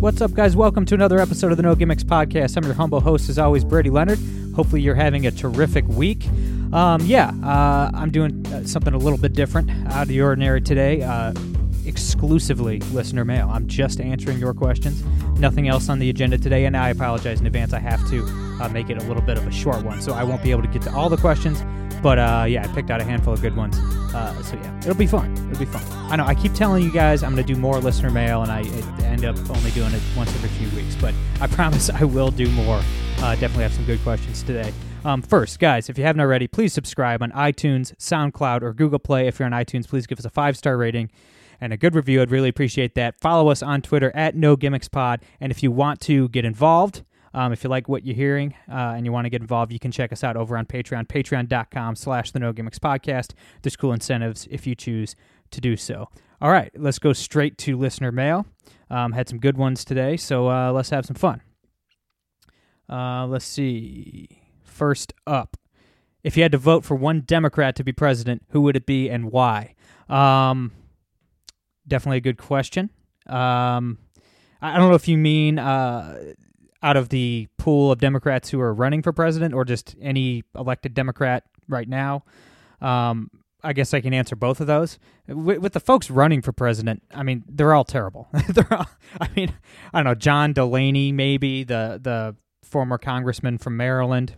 What's 0.00 0.20
up, 0.20 0.32
guys? 0.32 0.54
Welcome 0.54 0.84
to 0.86 0.94
another 0.94 1.18
episode 1.18 1.50
of 1.50 1.56
the 1.56 1.64
No 1.64 1.74
Gimmicks 1.74 2.04
Podcast. 2.04 2.56
I'm 2.56 2.62
your 2.62 2.74
humble 2.74 3.00
host, 3.00 3.28
as 3.28 3.36
always, 3.36 3.64
Brady 3.64 3.90
Leonard. 3.90 4.20
Hopefully, 4.54 4.80
you're 4.80 4.94
having 4.94 5.26
a 5.26 5.32
terrific 5.32 5.84
week. 5.88 6.24
Um, 6.72 7.00
yeah, 7.04 7.32
uh, 7.42 7.90
I'm 7.92 8.12
doing 8.12 8.46
uh, 8.46 8.62
something 8.62 8.94
a 8.94 8.96
little 8.98 9.18
bit 9.18 9.32
different, 9.32 9.68
out 9.88 10.02
of 10.02 10.08
the 10.08 10.22
ordinary 10.22 10.60
today. 10.60 11.02
Uh, 11.02 11.34
exclusively 11.84 12.78
listener 12.92 13.24
mail. 13.24 13.50
I'm 13.50 13.66
just 13.66 14.00
answering 14.00 14.38
your 14.38 14.54
questions. 14.54 15.02
Nothing 15.40 15.66
else 15.66 15.88
on 15.88 15.98
the 15.98 16.10
agenda 16.10 16.38
today, 16.38 16.66
and 16.66 16.76
I 16.76 16.90
apologize 16.90 17.40
in 17.40 17.46
advance. 17.46 17.72
I 17.72 17.80
have 17.80 18.08
to 18.10 18.24
uh, 18.62 18.68
make 18.68 18.90
it 18.90 19.02
a 19.02 19.04
little 19.06 19.22
bit 19.22 19.36
of 19.36 19.48
a 19.48 19.52
short 19.52 19.82
one, 19.84 20.00
so 20.00 20.12
I 20.12 20.22
won't 20.22 20.44
be 20.44 20.52
able 20.52 20.62
to 20.62 20.68
get 20.68 20.82
to 20.82 20.94
all 20.94 21.08
the 21.08 21.16
questions. 21.16 21.60
But 22.02 22.18
uh, 22.18 22.46
yeah, 22.48 22.64
I 22.64 22.74
picked 22.74 22.90
out 22.90 23.00
a 23.00 23.04
handful 23.04 23.32
of 23.32 23.40
good 23.40 23.56
ones. 23.56 23.78
Uh, 24.14 24.42
so 24.42 24.56
yeah, 24.56 24.78
it'll 24.78 24.94
be 24.94 25.06
fun. 25.06 25.32
It'll 25.50 25.58
be 25.58 25.70
fun. 25.70 25.82
I 26.10 26.16
know 26.16 26.24
I 26.24 26.34
keep 26.34 26.54
telling 26.54 26.82
you 26.82 26.92
guys 26.92 27.22
I'm 27.22 27.34
going 27.34 27.44
to 27.46 27.54
do 27.54 27.58
more 27.58 27.78
listener 27.80 28.10
mail, 28.10 28.42
and 28.42 28.50
I 28.50 28.60
I 28.60 29.06
end 29.06 29.24
up 29.24 29.36
only 29.50 29.70
doing 29.72 29.92
it 29.92 30.02
once 30.16 30.34
every 30.34 30.48
few 30.50 30.68
weeks. 30.76 30.96
But 30.96 31.14
I 31.40 31.46
promise 31.54 31.90
I 31.90 32.04
will 32.04 32.30
do 32.30 32.48
more. 32.50 32.80
Uh, 33.18 33.34
definitely 33.34 33.64
have 33.64 33.74
some 33.74 33.84
good 33.84 34.00
questions 34.02 34.42
today. 34.42 34.72
Um, 35.04 35.22
first, 35.22 35.58
guys, 35.58 35.88
if 35.88 35.98
you 35.98 36.04
haven't 36.04 36.20
already, 36.20 36.46
please 36.46 36.72
subscribe 36.72 37.22
on 37.22 37.30
iTunes, 37.32 37.94
SoundCloud, 37.96 38.62
or 38.62 38.72
Google 38.72 38.98
Play. 38.98 39.26
If 39.26 39.38
you're 39.38 39.46
on 39.46 39.52
iTunes, 39.52 39.88
please 39.88 40.06
give 40.06 40.18
us 40.18 40.24
a 40.24 40.30
five 40.30 40.56
star 40.56 40.76
rating 40.76 41.10
and 41.60 41.72
a 41.72 41.76
good 41.76 41.94
review. 41.94 42.22
I'd 42.22 42.30
really 42.30 42.48
appreciate 42.48 42.94
that. 42.94 43.18
Follow 43.20 43.50
us 43.50 43.62
on 43.62 43.82
Twitter 43.82 44.14
at 44.14 44.36
No 44.36 44.56
Pod. 44.56 45.20
And 45.40 45.50
if 45.50 45.62
you 45.62 45.70
want 45.70 46.00
to 46.02 46.28
get 46.28 46.44
involved, 46.44 47.02
um, 47.38 47.52
if 47.52 47.62
you 47.62 47.70
like 47.70 47.88
what 47.88 48.04
you're 48.04 48.16
hearing 48.16 48.52
uh, 48.68 48.94
and 48.96 49.06
you 49.06 49.12
want 49.12 49.24
to 49.24 49.30
get 49.30 49.40
involved, 49.40 49.72
you 49.72 49.78
can 49.78 49.92
check 49.92 50.12
us 50.12 50.24
out 50.24 50.36
over 50.36 50.56
on 50.56 50.66
Patreon, 50.66 51.06
patreon.com 51.06 51.94
slash 51.94 52.32
the 52.32 52.40
No 52.40 52.52
Gimmicks 52.52 52.80
Podcast. 52.80 53.34
There's 53.62 53.76
cool 53.76 53.92
incentives 53.92 54.48
if 54.50 54.66
you 54.66 54.74
choose 54.74 55.14
to 55.52 55.60
do 55.60 55.76
so. 55.76 56.08
All 56.40 56.50
right, 56.50 56.72
let's 56.74 56.98
go 56.98 57.12
straight 57.12 57.56
to 57.58 57.78
listener 57.78 58.10
mail. 58.10 58.44
Um, 58.90 59.12
had 59.12 59.28
some 59.28 59.38
good 59.38 59.56
ones 59.56 59.84
today, 59.84 60.16
so 60.16 60.50
uh, 60.50 60.72
let's 60.72 60.90
have 60.90 61.06
some 61.06 61.14
fun. 61.14 61.40
Uh, 62.90 63.24
let's 63.28 63.44
see. 63.44 64.42
First 64.64 65.12
up, 65.24 65.56
if 66.24 66.36
you 66.36 66.42
had 66.42 66.50
to 66.50 66.58
vote 66.58 66.84
for 66.84 66.96
one 66.96 67.20
Democrat 67.20 67.76
to 67.76 67.84
be 67.84 67.92
president, 67.92 68.42
who 68.48 68.62
would 68.62 68.74
it 68.74 68.84
be 68.84 69.08
and 69.08 69.30
why? 69.30 69.76
Um, 70.08 70.72
definitely 71.86 72.18
a 72.18 72.22
good 72.22 72.38
question. 72.38 72.90
Um, 73.28 73.98
I 74.60 74.76
don't 74.76 74.88
know 74.88 74.96
if 74.96 75.06
you 75.06 75.16
mean 75.16 75.60
uh, 75.60 76.34
out 76.82 76.96
of 76.96 77.08
the 77.08 77.48
pool 77.58 77.90
of 77.90 77.98
Democrats 77.98 78.50
who 78.50 78.60
are 78.60 78.72
running 78.72 79.02
for 79.02 79.12
president 79.12 79.54
or 79.54 79.64
just 79.64 79.96
any 80.00 80.44
elected 80.54 80.94
Democrat 80.94 81.44
right 81.68 81.88
now. 81.88 82.24
Um, 82.80 83.30
I 83.62 83.72
guess 83.72 83.92
I 83.92 84.00
can 84.00 84.14
answer 84.14 84.36
both 84.36 84.60
of 84.60 84.68
those. 84.68 84.98
With, 85.26 85.58
with 85.58 85.72
the 85.72 85.80
folks 85.80 86.10
running 86.10 86.42
for 86.42 86.52
president, 86.52 87.02
I 87.12 87.24
mean, 87.24 87.42
they're 87.48 87.74
all 87.74 87.84
terrible. 87.84 88.28
they're 88.48 88.72
all, 88.72 88.86
I 89.20 89.28
mean, 89.34 89.52
I 89.92 89.98
don't 89.98 90.04
know, 90.04 90.14
John 90.14 90.52
Delaney, 90.52 91.10
maybe 91.12 91.64
the 91.64 91.98
the 92.00 92.36
former 92.62 92.98
congressman 92.98 93.58
from 93.58 93.76
Maryland. 93.76 94.36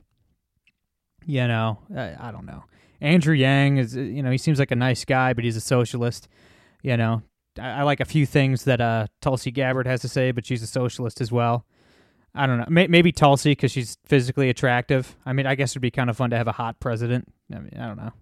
You 1.26 1.46
know, 1.46 1.78
I, 1.94 2.16
I 2.18 2.30
don't 2.30 2.46
know. 2.46 2.64
Andrew 3.02 3.34
Yang 3.34 3.76
is, 3.78 3.96
you 3.96 4.22
know, 4.22 4.30
he 4.30 4.38
seems 4.38 4.58
like 4.58 4.70
a 4.70 4.76
nice 4.76 5.04
guy, 5.04 5.32
but 5.32 5.44
he's 5.44 5.56
a 5.56 5.60
socialist. 5.60 6.28
You 6.82 6.96
know, 6.96 7.22
I, 7.58 7.68
I 7.68 7.82
like 7.82 8.00
a 8.00 8.06
few 8.06 8.24
things 8.24 8.64
that 8.64 8.80
uh, 8.80 9.06
Tulsi 9.20 9.50
Gabbard 9.50 9.86
has 9.86 10.00
to 10.00 10.08
say, 10.08 10.30
but 10.30 10.46
she's 10.46 10.62
a 10.62 10.66
socialist 10.66 11.20
as 11.20 11.30
well. 11.30 11.66
I 12.34 12.46
don't 12.46 12.58
know. 12.58 12.66
May- 12.68 12.86
Maybe 12.86 13.12
Tulsi 13.12 13.52
because 13.52 13.72
she's 13.72 13.98
physically 14.04 14.48
attractive. 14.50 15.16
I 15.26 15.32
mean, 15.32 15.46
I 15.46 15.54
guess 15.54 15.72
it'd 15.72 15.82
be 15.82 15.90
kind 15.90 16.10
of 16.10 16.16
fun 16.16 16.30
to 16.30 16.36
have 16.36 16.48
a 16.48 16.52
hot 16.52 16.80
president. 16.80 17.28
I 17.52 17.58
mean, 17.58 17.72
I 17.78 17.86
don't 17.86 17.96
know. 17.96 18.12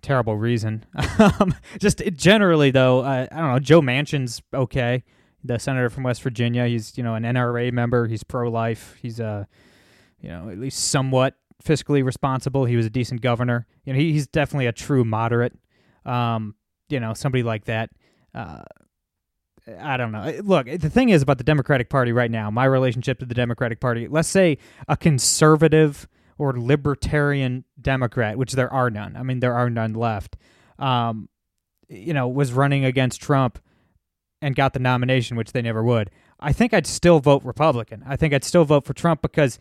Terrible 0.00 0.36
reason. 0.36 0.84
um, 1.18 1.54
just 1.78 2.02
generally, 2.14 2.72
though, 2.72 3.00
uh, 3.00 3.26
I 3.30 3.36
don't 3.36 3.52
know. 3.52 3.58
Joe 3.60 3.80
Manchin's 3.80 4.42
okay. 4.52 5.04
The 5.44 5.58
senator 5.58 5.90
from 5.90 6.04
West 6.04 6.22
Virginia. 6.22 6.66
He's 6.66 6.96
you 6.96 7.04
know 7.04 7.14
an 7.14 7.22
NRA 7.22 7.72
member. 7.72 8.06
He's 8.08 8.24
pro-life. 8.24 8.96
He's 9.00 9.20
uh, 9.20 9.44
you 10.20 10.28
know 10.28 10.48
at 10.48 10.58
least 10.58 10.88
somewhat 10.88 11.36
fiscally 11.64 12.04
responsible. 12.04 12.64
He 12.64 12.76
was 12.76 12.86
a 12.86 12.90
decent 12.90 13.20
governor. 13.20 13.66
You 13.84 13.92
know, 13.92 13.98
he, 13.98 14.12
he's 14.12 14.26
definitely 14.26 14.66
a 14.66 14.72
true 14.72 15.04
moderate. 15.04 15.52
Um, 16.04 16.56
you 16.88 16.98
know, 17.00 17.14
somebody 17.14 17.42
like 17.42 17.64
that. 17.66 17.90
Uh, 18.34 18.62
I 19.80 19.96
don't 19.96 20.12
know. 20.12 20.40
Look, 20.42 20.66
the 20.66 20.90
thing 20.90 21.10
is 21.10 21.22
about 21.22 21.38
the 21.38 21.44
Democratic 21.44 21.88
Party 21.88 22.12
right 22.12 22.30
now, 22.30 22.50
my 22.50 22.64
relationship 22.64 23.18
to 23.20 23.26
the 23.26 23.34
Democratic 23.34 23.80
Party, 23.80 24.08
let's 24.08 24.28
say 24.28 24.58
a 24.88 24.96
conservative 24.96 26.08
or 26.38 26.58
libertarian 26.58 27.64
Democrat, 27.80 28.36
which 28.36 28.52
there 28.52 28.72
are 28.72 28.90
none. 28.90 29.16
I 29.16 29.22
mean, 29.22 29.40
there 29.40 29.54
are 29.54 29.70
none 29.70 29.94
left. 29.94 30.36
Um, 30.78 31.28
you 31.88 32.12
know, 32.12 32.26
was 32.26 32.52
running 32.52 32.84
against 32.84 33.20
Trump 33.20 33.60
and 34.40 34.56
got 34.56 34.72
the 34.72 34.80
nomination, 34.80 35.36
which 35.36 35.52
they 35.52 35.62
never 35.62 35.84
would. 35.84 36.10
I 36.40 36.52
think 36.52 36.74
I'd 36.74 36.86
still 36.86 37.20
vote 37.20 37.44
Republican. 37.44 38.02
I 38.04 38.16
think 38.16 38.34
I'd 38.34 38.44
still 38.44 38.64
vote 38.64 38.84
for 38.84 38.94
Trump 38.94 39.22
because 39.22 39.60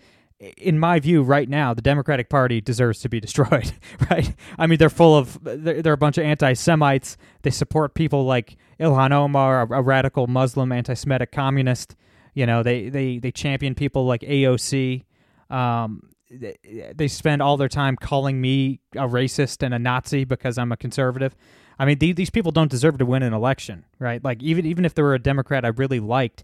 in 0.58 0.80
my 0.80 1.00
view, 1.00 1.22
right 1.22 1.48
now, 1.48 1.74
the 1.74 1.82
Democratic 1.82 2.28
Party 2.30 2.62
deserves 2.62 3.00
to 3.02 3.10
be 3.10 3.20
destroyed. 3.20 3.74
Right? 4.10 4.36
I 4.58 4.68
mean, 4.68 4.78
they're 4.80 4.90
full 4.90 5.16
of 5.16 5.42
they're, 5.44 5.82
they're 5.82 5.94
a 5.94 5.98
bunch 5.98 6.18
of 6.18 6.26
anti-Semites. 6.26 7.18
They 7.44 7.50
support 7.50 7.94
people 7.94 8.26
like 8.26 8.58
Ilhan 8.80 9.12
Omar, 9.12 9.62
a, 9.62 9.80
a 9.80 9.82
radical 9.82 10.28
Muslim 10.28 10.72
anti-Semitic 10.72 11.32
communist. 11.32 11.96
You 12.34 12.46
know, 12.46 12.64
they 12.64 12.90
they 12.90 13.20
they 13.20 13.32
champion 13.32 13.76
people 13.76 14.06
like 14.06 14.22
AOC. 14.22 15.04
Um, 15.50 16.10
they, 16.30 16.58
they 16.96 17.08
spend 17.08 17.42
all 17.42 17.58
their 17.58 17.70
time 17.70 17.96
calling 17.96 18.42
me 18.42 18.80
a 18.96 19.08
racist 19.08 19.64
and 19.64 19.74
a 19.74 19.80
Nazi 19.80 20.24
because 20.24 20.58
I'm 20.58 20.72
a 20.72 20.78
conservative. 20.78 21.36
I 21.78 21.86
mean, 21.86 22.00
the, 22.00 22.12
these 22.14 22.30
people 22.30 22.52
don't 22.52 22.72
deserve 22.72 22.98
to 22.98 23.06
win 23.06 23.24
an 23.24 23.34
election, 23.34 23.86
right? 24.00 24.24
Like 24.24 24.42
even 24.42 24.66
even 24.66 24.84
if 24.84 24.94
they 24.96 25.04
were 25.04 25.14
a 25.14 25.20
Democrat 25.20 25.64
I 25.64 25.70
really 25.70 26.00
liked, 26.00 26.44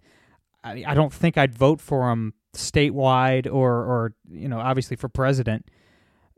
I, 0.64 0.84
I 0.88 0.94
don't 0.94 1.14
think 1.14 1.38
I'd 1.38 1.56
vote 1.56 1.82
for 1.82 2.10
them 2.10 2.34
statewide 2.54 3.52
or 3.52 3.72
or 3.72 4.14
you 4.32 4.48
know 4.48 4.60
obviously 4.60 4.98
for 4.98 5.10
president 5.10 5.66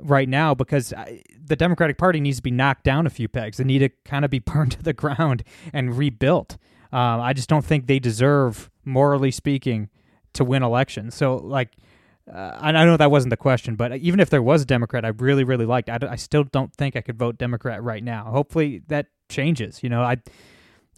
right 0.01 0.29
now 0.29 0.53
because 0.53 0.93
I, 0.93 1.21
the 1.43 1.55
Democratic 1.55 1.97
Party 1.97 2.19
needs 2.19 2.37
to 2.37 2.43
be 2.43 2.51
knocked 2.51 2.83
down 2.83 3.05
a 3.05 3.09
few 3.09 3.27
pegs. 3.27 3.57
They 3.57 3.63
need 3.63 3.79
to 3.79 3.89
kind 4.05 4.23
of 4.23 4.31
be 4.31 4.39
burned 4.45 4.73
to 4.73 4.83
the 4.83 4.93
ground 4.93 5.43
and 5.73 5.97
rebuilt. 5.97 6.57
Um, 6.91 7.21
I 7.21 7.33
just 7.33 7.49
don't 7.49 7.65
think 7.65 7.87
they 7.87 7.99
deserve, 7.99 8.69
morally 8.83 9.31
speaking, 9.31 9.89
to 10.33 10.43
win 10.43 10.63
elections. 10.63 11.15
So 11.15 11.37
like. 11.37 11.69
Uh, 12.31 12.55
I 12.61 12.71
know 12.71 12.95
that 12.95 13.09
wasn't 13.09 13.31
the 13.31 13.37
question, 13.37 13.75
but 13.75 13.97
even 13.97 14.19
if 14.19 14.29
there 14.29 14.43
was 14.43 14.61
a 14.61 14.65
Democrat 14.65 15.03
I 15.03 15.07
really, 15.07 15.43
really 15.43 15.65
liked, 15.65 15.89
I, 15.89 15.97
I 16.07 16.15
still 16.15 16.43
don't 16.43 16.71
think 16.71 16.95
I 16.95 17.01
could 17.01 17.17
vote 17.17 17.39
Democrat 17.39 17.81
right 17.81 18.03
now. 18.03 18.25
Hopefully 18.25 18.83
that 18.87 19.07
changes. 19.29 19.81
You 19.81 19.89
know, 19.89 20.03
I 20.03 20.17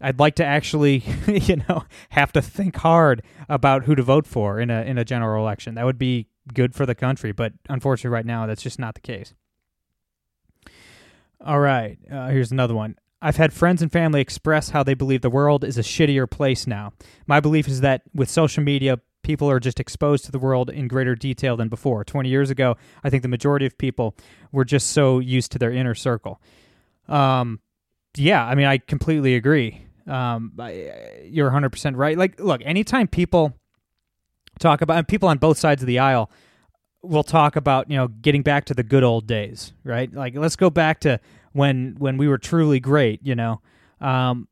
I'd 0.02 0.20
like 0.20 0.36
to 0.36 0.46
actually, 0.46 1.04
you 1.28 1.58
know, 1.68 1.84
have 2.10 2.32
to 2.34 2.42
think 2.42 2.78
hard 2.78 3.24
about 3.48 3.84
who 3.86 3.96
to 3.96 4.04
vote 4.04 4.28
for 4.28 4.60
in 4.60 4.70
a 4.70 4.82
in 4.82 4.98
a 4.98 5.06
general 5.06 5.44
election. 5.44 5.76
That 5.76 5.86
would 5.86 5.98
be 5.98 6.28
good 6.54 6.74
for 6.74 6.86
the 6.86 6.96
country, 6.96 7.32
but 7.32 7.54
unfortunately, 7.70 8.14
right 8.14 8.26
now, 8.26 8.46
that's 8.46 8.64
just 8.64 8.80
not 8.80 8.96
the 8.96 9.02
case. 9.02 9.34
All 11.44 11.60
right, 11.60 11.98
uh, 12.12 12.28
here's 12.28 12.52
another 12.52 12.76
one. 12.76 12.96
I've 13.22 13.38
had 13.38 13.54
friends 13.54 13.82
and 13.82 13.92
family 13.92 14.20
express 14.20 14.70
how 14.72 14.82
they 14.84 14.96
believe 14.96 15.22
the 15.22 15.30
world 15.30 15.64
is 15.64 15.78
a 15.78 15.84
shittier 15.84 16.30
place 16.30 16.66
now. 16.66 16.94
My 17.28 17.40
belief 17.40 17.68
is 17.68 17.82
that 17.82 18.02
with 18.14 18.30
social 18.30 18.64
media, 18.64 19.00
people 19.22 19.50
are 19.50 19.60
just 19.60 19.80
exposed 19.80 20.26
to 20.26 20.32
the 20.32 20.40
world 20.40 20.70
in 20.70 20.88
greater 20.88 21.16
detail 21.16 21.56
than 21.56 21.70
before. 21.70 22.04
20 22.04 22.30
years 22.30 22.50
ago, 22.50 22.78
I 23.04 23.10
think 23.10 23.22
the 23.22 23.30
majority 23.30 23.66
of 23.68 23.78
people 23.78 24.16
were 24.52 24.66
just 24.66 24.88
so 24.88 25.20
used 25.20 25.52
to 25.52 25.60
their 25.60 25.72
inner 25.72 25.94
circle. 25.94 26.42
Um, 27.08 27.60
yeah, 28.16 28.44
I 28.46 28.56
mean, 28.56 28.66
I 28.66 28.80
completely 28.80 29.36
agree. 29.36 29.86
Um, 30.12 30.52
you're 31.24 31.50
100% 31.50 31.96
right. 31.96 32.18
Like, 32.18 32.40
look, 32.40 32.62
anytime 32.66 33.08
people 33.08 33.54
talk 34.60 34.82
about, 34.82 34.98
and 34.98 35.08
people 35.08 35.30
on 35.30 35.38
both 35.38 35.58
sides 35.58 35.82
of 35.82 35.88
the 35.88 36.00
aisle 36.00 36.30
will 37.02 37.24
talk 37.24 37.56
about, 37.56 37.90
you 37.90 37.98
know, 37.98 38.08
getting 38.08 38.42
back 38.42 38.66
to 38.66 38.74
the 38.74 38.84
good 38.84 39.04
old 39.04 39.26
days, 39.26 39.74
right? 39.84 40.14
Like, 40.14 40.36
let's 40.36 40.56
go 40.56 40.70
back 40.70 41.00
to 41.02 41.20
when 41.54 41.96
when 41.98 42.18
we 42.18 42.28
were 42.28 42.38
truly 42.38 42.80
great, 42.80 43.22
you 43.24 43.36
know. 43.36 43.62
Um, 44.00 44.48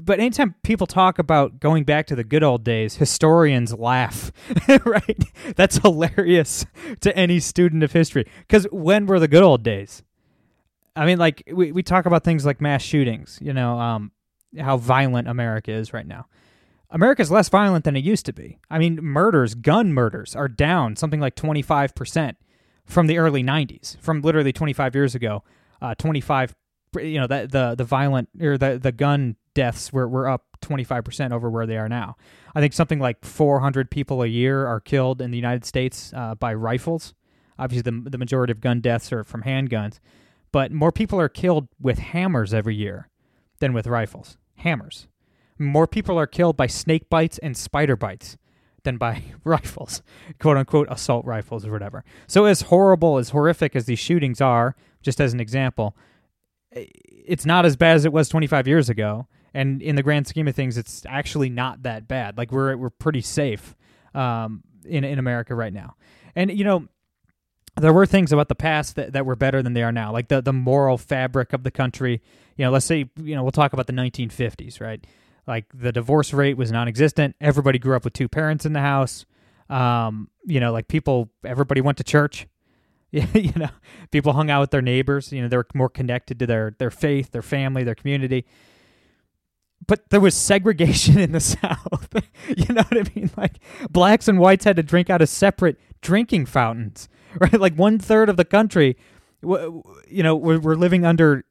but 0.00 0.20
anytime 0.20 0.54
people 0.62 0.86
talk 0.86 1.18
about 1.18 1.58
going 1.58 1.84
back 1.84 2.06
to 2.06 2.14
the 2.14 2.24
good 2.24 2.42
old 2.42 2.64
days, 2.64 2.96
historians 2.96 3.72
laugh, 3.74 4.30
right? 4.84 5.24
That's 5.56 5.78
hilarious 5.78 6.64
to 7.00 7.16
any 7.16 7.40
student 7.40 7.82
of 7.82 7.92
history. 7.92 8.26
Because 8.40 8.66
when 8.70 9.06
were 9.06 9.18
the 9.18 9.28
good 9.28 9.42
old 9.42 9.62
days? 9.62 10.02
I 10.94 11.06
mean, 11.06 11.18
like 11.18 11.42
we, 11.52 11.72
we 11.72 11.82
talk 11.82 12.06
about 12.06 12.22
things 12.22 12.46
like 12.46 12.60
mass 12.60 12.82
shootings, 12.82 13.38
you 13.42 13.52
know, 13.52 13.78
um, 13.80 14.12
how 14.58 14.76
violent 14.76 15.28
America 15.28 15.72
is 15.72 15.92
right 15.92 16.06
now. 16.06 16.26
America's 16.90 17.30
less 17.30 17.48
violent 17.48 17.84
than 17.84 17.96
it 17.96 18.04
used 18.04 18.26
to 18.26 18.32
be. 18.32 18.58
I 18.70 18.78
mean, 18.78 18.96
murders, 19.02 19.54
gun 19.54 19.94
murders, 19.94 20.36
are 20.36 20.48
down 20.48 20.96
something 20.96 21.20
like 21.20 21.34
25% 21.36 22.36
from 22.84 23.06
the 23.06 23.18
early 23.18 23.42
90s, 23.42 23.98
from 23.98 24.20
literally 24.20 24.52
25 24.52 24.94
years 24.94 25.14
ago. 25.14 25.42
Uh, 25.80 25.94
25, 25.94 26.54
you 27.00 27.18
know, 27.18 27.26
the, 27.26 27.48
the, 27.50 27.74
the 27.76 27.84
violent 27.84 28.28
or 28.40 28.58
the, 28.58 28.78
the 28.78 28.92
gun 28.92 29.36
deaths 29.54 29.92
were, 29.92 30.06
were 30.06 30.28
up 30.28 30.44
25% 30.60 31.32
over 31.32 31.50
where 31.50 31.66
they 31.66 31.76
are 31.76 31.88
now. 31.88 32.16
I 32.54 32.60
think 32.60 32.72
something 32.72 32.98
like 32.98 33.24
400 33.24 33.90
people 33.90 34.22
a 34.22 34.26
year 34.26 34.66
are 34.66 34.78
killed 34.78 35.20
in 35.20 35.30
the 35.30 35.38
United 35.38 35.64
States 35.64 36.12
uh, 36.14 36.34
by 36.34 36.54
rifles. 36.54 37.14
Obviously, 37.58 37.90
the, 37.90 38.10
the 38.10 38.18
majority 38.18 38.50
of 38.50 38.60
gun 38.60 38.80
deaths 38.80 39.12
are 39.12 39.24
from 39.24 39.42
handguns, 39.42 39.98
but 40.52 40.72
more 40.72 40.92
people 40.92 41.18
are 41.18 41.28
killed 41.28 41.68
with 41.80 41.98
hammers 41.98 42.52
every 42.52 42.74
year 42.74 43.08
than 43.60 43.72
with 43.72 43.86
rifles. 43.86 44.36
Hammers. 44.62 45.06
More 45.58 45.86
people 45.86 46.18
are 46.18 46.26
killed 46.26 46.56
by 46.56 46.66
snake 46.66 47.08
bites 47.08 47.38
and 47.38 47.56
spider 47.56 47.96
bites 47.96 48.36
than 48.84 48.96
by 48.96 49.22
rifles, 49.44 50.02
quote 50.38 50.56
unquote 50.56 50.88
assault 50.90 51.24
rifles 51.24 51.66
or 51.66 51.72
whatever. 51.72 52.04
So, 52.26 52.44
as 52.46 52.62
horrible, 52.62 53.18
as 53.18 53.30
horrific 53.30 53.76
as 53.76 53.86
these 53.86 53.98
shootings 53.98 54.40
are, 54.40 54.74
just 55.02 55.20
as 55.20 55.32
an 55.32 55.40
example, 55.40 55.96
it's 56.72 57.46
not 57.46 57.64
as 57.66 57.76
bad 57.76 57.96
as 57.96 58.04
it 58.04 58.12
was 58.12 58.28
25 58.28 58.66
years 58.66 58.88
ago. 58.88 59.26
And 59.54 59.82
in 59.82 59.96
the 59.96 60.02
grand 60.02 60.26
scheme 60.26 60.48
of 60.48 60.54
things, 60.54 60.78
it's 60.78 61.04
actually 61.06 61.50
not 61.50 61.82
that 61.82 62.08
bad. 62.08 62.38
Like 62.38 62.50
we're 62.50 62.76
we're 62.76 62.90
pretty 62.90 63.20
safe 63.20 63.76
um, 64.14 64.62
in 64.84 65.04
in 65.04 65.18
America 65.18 65.54
right 65.54 65.72
now. 65.72 65.96
And 66.34 66.56
you 66.56 66.64
know, 66.64 66.88
there 67.76 67.92
were 67.92 68.06
things 68.06 68.32
about 68.32 68.48
the 68.48 68.54
past 68.54 68.96
that, 68.96 69.12
that 69.12 69.24
were 69.24 69.36
better 69.36 69.62
than 69.62 69.72
they 69.72 69.82
are 69.82 69.92
now, 69.92 70.12
like 70.12 70.28
the 70.28 70.40
the 70.42 70.52
moral 70.52 70.98
fabric 70.98 71.52
of 71.52 71.62
the 71.62 71.70
country. 71.70 72.22
You 72.56 72.64
know, 72.64 72.70
let's 72.70 72.86
say 72.86 73.10
you 73.16 73.34
know 73.34 73.42
we'll 73.42 73.52
talk 73.52 73.72
about 73.72 73.86
the 73.86 73.92
1950s, 73.92 74.80
right? 74.80 75.04
Like 75.46 75.66
the 75.74 75.92
divorce 75.92 76.32
rate 76.32 76.56
was 76.56 76.70
non-existent. 76.70 77.36
Everybody 77.40 77.78
grew 77.78 77.96
up 77.96 78.04
with 78.04 78.12
two 78.12 78.28
parents 78.28 78.64
in 78.64 78.72
the 78.72 78.80
house. 78.80 79.26
Um, 79.68 80.28
you 80.44 80.60
know, 80.60 80.70
like 80.72 80.86
people, 80.86 81.30
everybody 81.44 81.80
went 81.80 81.98
to 81.98 82.04
church. 82.04 82.46
you 83.10 83.52
know, 83.56 83.68
people 84.10 84.32
hung 84.32 84.50
out 84.50 84.60
with 84.60 84.70
their 84.70 84.82
neighbors. 84.82 85.32
You 85.32 85.42
know, 85.42 85.48
they're 85.48 85.66
more 85.74 85.88
connected 85.88 86.38
to 86.38 86.46
their 86.46 86.74
their 86.78 86.90
faith, 86.90 87.32
their 87.32 87.42
family, 87.42 87.84
their 87.84 87.94
community. 87.94 88.46
But 89.86 90.10
there 90.10 90.20
was 90.20 90.34
segregation 90.34 91.18
in 91.18 91.32
the 91.32 91.40
South. 91.40 92.08
you 92.48 92.74
know 92.74 92.82
what 92.82 92.96
I 92.96 93.10
mean? 93.14 93.30
Like 93.36 93.54
blacks 93.90 94.28
and 94.28 94.38
whites 94.38 94.64
had 94.64 94.76
to 94.76 94.82
drink 94.82 95.10
out 95.10 95.22
of 95.22 95.28
separate 95.28 95.78
drinking 96.00 96.46
fountains. 96.46 97.08
Right, 97.40 97.58
like 97.58 97.74
one 97.74 97.98
third 97.98 98.28
of 98.28 98.36
the 98.36 98.44
country, 98.44 98.96
you 99.42 100.22
know, 100.22 100.36
we're, 100.36 100.74
living 100.74 101.04
under 101.04 101.44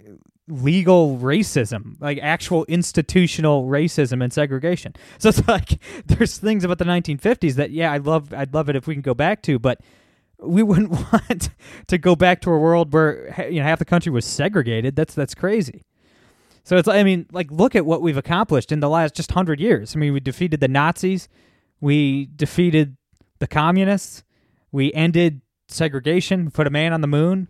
legal 0.47 1.17
racism, 1.17 1.95
like 1.99 2.19
actual 2.21 2.65
institutional 2.65 3.67
racism 3.67 4.23
and 4.23 4.31
segregation. 4.31 4.93
So 5.19 5.29
it's 5.29 5.47
like 5.47 5.79
there's 6.05 6.37
things 6.37 6.63
about 6.63 6.77
the 6.77 6.85
1950s 6.85 7.53
that 7.55 7.71
yeah, 7.71 7.91
I 7.91 7.97
love 7.97 8.33
I'd 8.33 8.53
love 8.53 8.69
it 8.69 8.75
if 8.75 8.87
we 8.87 8.95
can 8.95 9.01
go 9.01 9.13
back 9.13 9.41
to, 9.43 9.59
but 9.59 9.81
we 10.39 10.63
wouldn't 10.63 10.91
want 10.91 11.49
to 11.87 11.97
go 11.97 12.15
back 12.15 12.41
to 12.41 12.51
a 12.51 12.57
world 12.57 12.93
where 12.93 13.49
you 13.49 13.59
know 13.59 13.63
half 13.63 13.79
the 13.79 13.85
country 13.85 14.11
was 14.11 14.25
segregated. 14.25 14.95
That's 14.95 15.13
that's 15.13 15.35
crazy. 15.35 15.85
So 16.63 16.77
it's 16.77 16.87
I 16.87 17.03
mean, 17.03 17.27
like 17.31 17.51
look 17.51 17.75
at 17.75 17.85
what 17.85 18.01
we've 18.01 18.17
accomplished 18.17 18.71
in 18.71 18.79
the 18.79 18.89
last 18.89 19.15
just 19.15 19.31
100 19.31 19.59
years. 19.59 19.95
I 19.95 19.99
mean, 19.99 20.13
we 20.13 20.19
defeated 20.19 20.59
the 20.59 20.67
Nazis, 20.67 21.27
we 21.79 22.29
defeated 22.35 22.97
the 23.39 23.47
communists, 23.47 24.23
we 24.71 24.93
ended 24.93 25.41
segregation, 25.73 26.51
put 26.51 26.67
a 26.67 26.69
man 26.69 26.93
on 26.93 27.01
the 27.01 27.07
moon. 27.07 27.47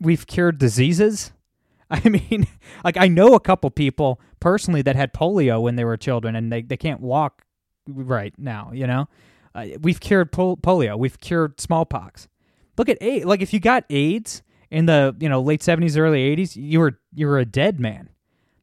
We've 0.00 0.26
cured 0.26 0.58
diseases. 0.58 1.32
I 1.90 2.08
mean, 2.08 2.46
like 2.82 2.96
I 2.96 3.08
know 3.08 3.34
a 3.34 3.40
couple 3.40 3.70
people 3.70 4.20
personally 4.40 4.82
that 4.82 4.96
had 4.96 5.12
polio 5.12 5.62
when 5.62 5.76
they 5.76 5.84
were 5.84 5.96
children 5.96 6.34
and 6.34 6.52
they, 6.52 6.62
they 6.62 6.76
can't 6.76 7.00
walk 7.00 7.42
right 7.86 8.34
now, 8.38 8.70
you 8.72 8.86
know? 8.86 9.08
Uh, 9.54 9.66
we've 9.80 10.00
cured 10.00 10.32
pol- 10.32 10.56
polio, 10.56 10.98
we've 10.98 11.20
cured 11.20 11.60
smallpox. 11.60 12.28
Look 12.76 12.88
at 12.88 12.98
AIDS. 13.00 13.24
Like 13.24 13.40
if 13.40 13.52
you 13.52 13.60
got 13.60 13.84
AIDS 13.88 14.42
in 14.70 14.86
the, 14.86 15.14
you 15.20 15.28
know, 15.28 15.40
late 15.40 15.60
70s 15.60 15.96
early 15.96 16.36
80s, 16.36 16.56
you 16.56 16.80
were 16.80 16.98
you 17.14 17.26
were 17.26 17.38
a 17.38 17.44
dead 17.44 17.78
man. 17.78 18.08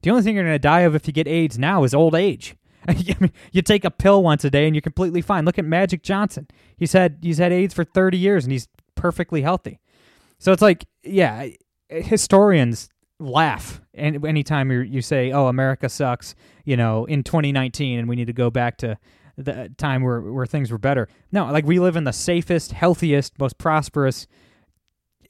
The 0.02 0.10
only 0.10 0.24
thing 0.24 0.36
you're 0.36 0.44
going 0.44 0.56
to 0.56 0.60
die 0.60 0.82
of 0.82 0.96
if 0.96 1.08
you 1.08 1.14
get 1.14 1.28
AIDS 1.28 1.58
now 1.58 1.84
is 1.84 1.94
old 1.94 2.16
age. 2.16 2.56
you 3.52 3.62
take 3.62 3.86
a 3.86 3.92
pill 3.92 4.24
once 4.24 4.44
a 4.44 4.50
day 4.50 4.66
and 4.66 4.76
you're 4.76 4.82
completely 4.82 5.22
fine. 5.22 5.46
Look 5.46 5.60
at 5.60 5.66
Magic 5.66 6.04
Johnson. 6.04 6.48
He's 6.78 6.94
had 6.94 7.20
he's 7.22 7.38
had 7.38 7.52
AIDS 7.52 7.74
for 7.74 7.84
30 7.84 8.18
years 8.18 8.46
and 8.46 8.52
he's 8.52 8.68
perfectly 8.96 9.42
healthy. 9.42 9.80
So 10.40 10.52
it's 10.52 10.62
like, 10.62 10.86
yeah, 11.04 11.48
historians 11.90 12.90
laugh 13.20 13.82
and 13.94 14.26
anytime 14.26 14.72
you 14.72 14.80
you 14.80 15.02
say, 15.02 15.32
"Oh, 15.32 15.48
America 15.48 15.90
sucks," 15.90 16.34
you 16.66 16.76
know, 16.78 17.06
in 17.06 17.24
2019 17.24 18.00
and 18.00 18.10
we 18.10 18.16
need 18.16 18.28
to 18.28 18.34
go 18.34 18.50
back 18.50 18.78
to 18.78 18.98
the 19.38 19.72
time 19.78 20.02
where 20.02 20.22
where 20.22 20.46
things 20.46 20.72
were 20.72 20.78
better. 20.78 21.08
No, 21.32 21.46
like 21.52 21.66
we 21.66 21.80
live 21.80 21.96
in 21.96 22.04
the 22.04 22.14
safest, 22.14 22.72
healthiest, 22.72 23.38
most 23.40 23.58
prosperous 23.58 24.28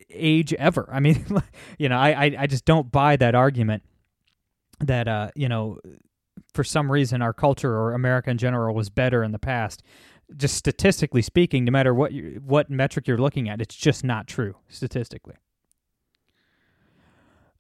age 0.10 0.54
ever. 0.54 0.90
I 0.92 1.00
mean, 1.00 1.26
you 1.78 1.90
know, 1.90 1.98
I, 1.98 2.26
I 2.26 2.36
I 2.40 2.48
just 2.48 2.66
don't 2.66 2.92
buy 2.92 3.16
that 3.18 3.36
argument 3.36 3.84
that 4.80 5.08
uh, 5.08 5.32
you 5.36 5.50
know, 5.50 5.80
for 6.54 6.64
some 6.64 6.92
reason 6.92 7.22
our 7.22 7.34
culture 7.34 7.74
or 7.76 7.94
America 7.94 8.30
in 8.30 8.38
general 8.38 8.76
was 8.76 8.90
better 8.90 9.24
in 9.24 9.32
the 9.32 9.40
past. 9.40 9.84
Just 10.36 10.56
statistically 10.56 11.22
speaking, 11.22 11.66
no 11.66 11.72
matter 11.72 11.94
what 11.94 12.14
you, 12.14 12.42
what 12.46 12.70
metric 12.70 13.08
you're 13.08 13.18
looking 13.18 13.50
at, 13.50 13.62
it's 13.62 13.76
just 13.76 14.04
not 14.04 14.28
true 14.28 14.56
statistically. 14.70 15.36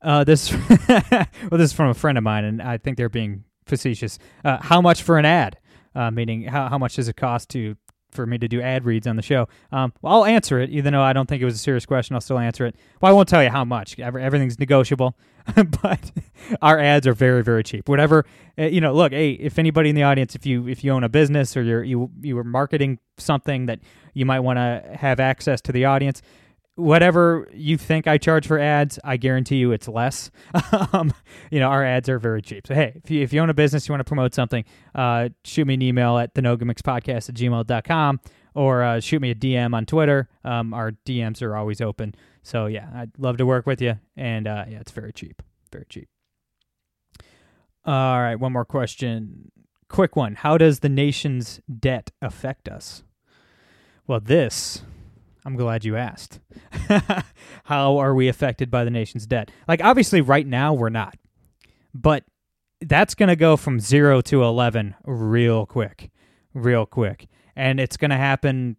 Uh, 0.01 0.23
this 0.23 0.51
well, 0.89 1.27
this 1.51 1.71
is 1.71 1.73
from 1.73 1.89
a 1.89 1.93
friend 1.93 2.17
of 2.17 2.23
mine, 2.23 2.43
and 2.43 2.61
I 2.61 2.77
think 2.77 2.97
they're 2.97 3.09
being 3.09 3.43
facetious. 3.65 4.17
Uh, 4.43 4.57
how 4.61 4.81
much 4.81 5.03
for 5.03 5.17
an 5.17 5.25
ad? 5.25 5.57
Uh, 5.93 6.09
meaning, 6.09 6.43
how 6.43 6.69
how 6.69 6.77
much 6.77 6.95
does 6.95 7.07
it 7.07 7.17
cost 7.17 7.49
to 7.49 7.75
for 8.11 8.25
me 8.25 8.37
to 8.37 8.47
do 8.47 8.61
ad 8.61 8.85
reads 8.85 9.07
on 9.07 9.15
the 9.15 9.21
show? 9.21 9.47
Um, 9.71 9.93
well, 10.01 10.13
I'll 10.13 10.25
answer 10.25 10.59
it, 10.59 10.69
even 10.69 10.93
though 10.93 11.01
I 11.01 11.13
don't 11.13 11.27
think 11.27 11.41
it 11.41 11.45
was 11.45 11.55
a 11.55 11.59
serious 11.59 11.85
question. 11.85 12.15
I'll 12.15 12.21
still 12.21 12.39
answer 12.39 12.65
it. 12.65 12.75
Well, 13.01 13.11
I 13.11 13.13
won't 13.13 13.29
tell 13.29 13.43
you 13.43 13.49
how 13.49 13.65
much. 13.65 13.97
Everything's 13.99 14.59
negotiable, 14.59 15.17
but 15.81 16.11
our 16.61 16.79
ads 16.79 17.07
are 17.07 17.13
very 17.13 17.43
very 17.43 17.63
cheap. 17.63 17.89
Whatever 17.89 18.25
uh, 18.57 18.63
you 18.63 18.81
know. 18.81 18.93
Look, 18.93 19.11
hey, 19.11 19.31
if 19.31 19.57
anybody 19.57 19.89
in 19.89 19.95
the 19.95 20.03
audience, 20.03 20.35
if 20.35 20.45
you 20.45 20.67
if 20.67 20.83
you 20.83 20.91
own 20.91 21.03
a 21.03 21.09
business 21.09 21.55
or 21.55 21.63
you're 21.63 21.83
you 21.83 22.11
you 22.21 22.35
were 22.35 22.43
marketing 22.43 22.99
something 23.17 23.65
that 23.67 23.79
you 24.13 24.25
might 24.25 24.41
want 24.41 24.57
to 24.57 24.83
have 24.93 25.19
access 25.19 25.61
to 25.61 25.71
the 25.71 25.85
audience 25.85 26.21
whatever 26.75 27.47
you 27.53 27.77
think 27.77 28.07
I 28.07 28.17
charge 28.17 28.47
for 28.47 28.59
ads, 28.59 28.99
I 29.03 29.17
guarantee 29.17 29.57
you 29.57 29.71
it's 29.71 29.87
less. 29.87 30.31
um, 30.93 31.13
you 31.51 31.59
know, 31.59 31.67
our 31.67 31.83
ads 31.83 32.09
are 32.09 32.19
very 32.19 32.41
cheap. 32.41 32.67
So, 32.67 32.73
hey, 32.73 32.93
if 33.03 33.11
you, 33.11 33.21
if 33.21 33.33
you 33.33 33.41
own 33.41 33.49
a 33.49 33.53
business, 33.53 33.87
you 33.87 33.93
want 33.93 34.01
to 34.01 34.05
promote 34.05 34.33
something, 34.33 34.63
uh, 34.95 35.29
shoot 35.43 35.67
me 35.67 35.75
an 35.75 35.81
email 35.81 36.17
at 36.17 36.33
the 36.33 36.41
podcast 36.41 37.29
at 37.29 37.35
gmail.com 37.35 38.19
or 38.53 38.83
uh, 38.83 38.99
shoot 38.99 39.21
me 39.21 39.31
a 39.31 39.35
DM 39.35 39.73
on 39.73 39.85
Twitter. 39.85 40.29
Um, 40.43 40.73
our 40.73 40.91
DMs 41.05 41.41
are 41.41 41.55
always 41.55 41.81
open. 41.81 42.15
So, 42.43 42.65
yeah, 42.65 42.89
I'd 42.93 43.11
love 43.17 43.37
to 43.37 43.45
work 43.45 43.65
with 43.65 43.81
you. 43.81 43.95
And 44.15 44.47
uh, 44.47 44.65
yeah, 44.67 44.79
it's 44.79 44.91
very 44.91 45.13
cheap. 45.13 45.41
Very 45.71 45.85
cheap. 45.89 46.09
All 47.83 48.21
right, 48.21 48.35
one 48.35 48.53
more 48.53 48.65
question. 48.65 49.51
Quick 49.89 50.15
one. 50.15 50.35
How 50.35 50.57
does 50.57 50.79
the 50.79 50.89
nation's 50.89 51.59
debt 51.79 52.11
affect 52.21 52.69
us? 52.69 53.03
Well, 54.07 54.19
this 54.19 54.83
I'm 55.45 55.55
glad 55.55 55.83
you 55.83 55.95
asked. 55.95 56.39
How 57.63 57.97
are 57.97 58.13
we 58.13 58.27
affected 58.27 58.69
by 58.69 58.83
the 58.83 58.91
nation's 58.91 59.25
debt? 59.25 59.49
Like, 59.67 59.83
obviously, 59.83 60.21
right 60.21 60.45
now 60.45 60.73
we're 60.73 60.89
not, 60.89 61.17
but 61.93 62.23
that's 62.81 63.15
going 63.15 63.29
to 63.29 63.35
go 63.35 63.57
from 63.57 63.79
zero 63.79 64.21
to 64.21 64.43
11 64.43 64.95
real 65.05 65.65
quick, 65.65 66.11
real 66.53 66.85
quick. 66.85 67.27
And 67.55 67.79
it's 67.79 67.97
going 67.97 68.11
to 68.11 68.17
happen 68.17 68.77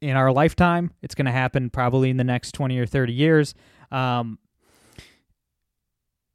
in 0.00 0.16
our 0.16 0.32
lifetime. 0.32 0.92
It's 1.02 1.14
going 1.14 1.26
to 1.26 1.32
happen 1.32 1.70
probably 1.70 2.10
in 2.10 2.16
the 2.16 2.24
next 2.24 2.52
20 2.52 2.78
or 2.78 2.86
30 2.86 3.12
years. 3.12 3.54
Um, 3.90 4.38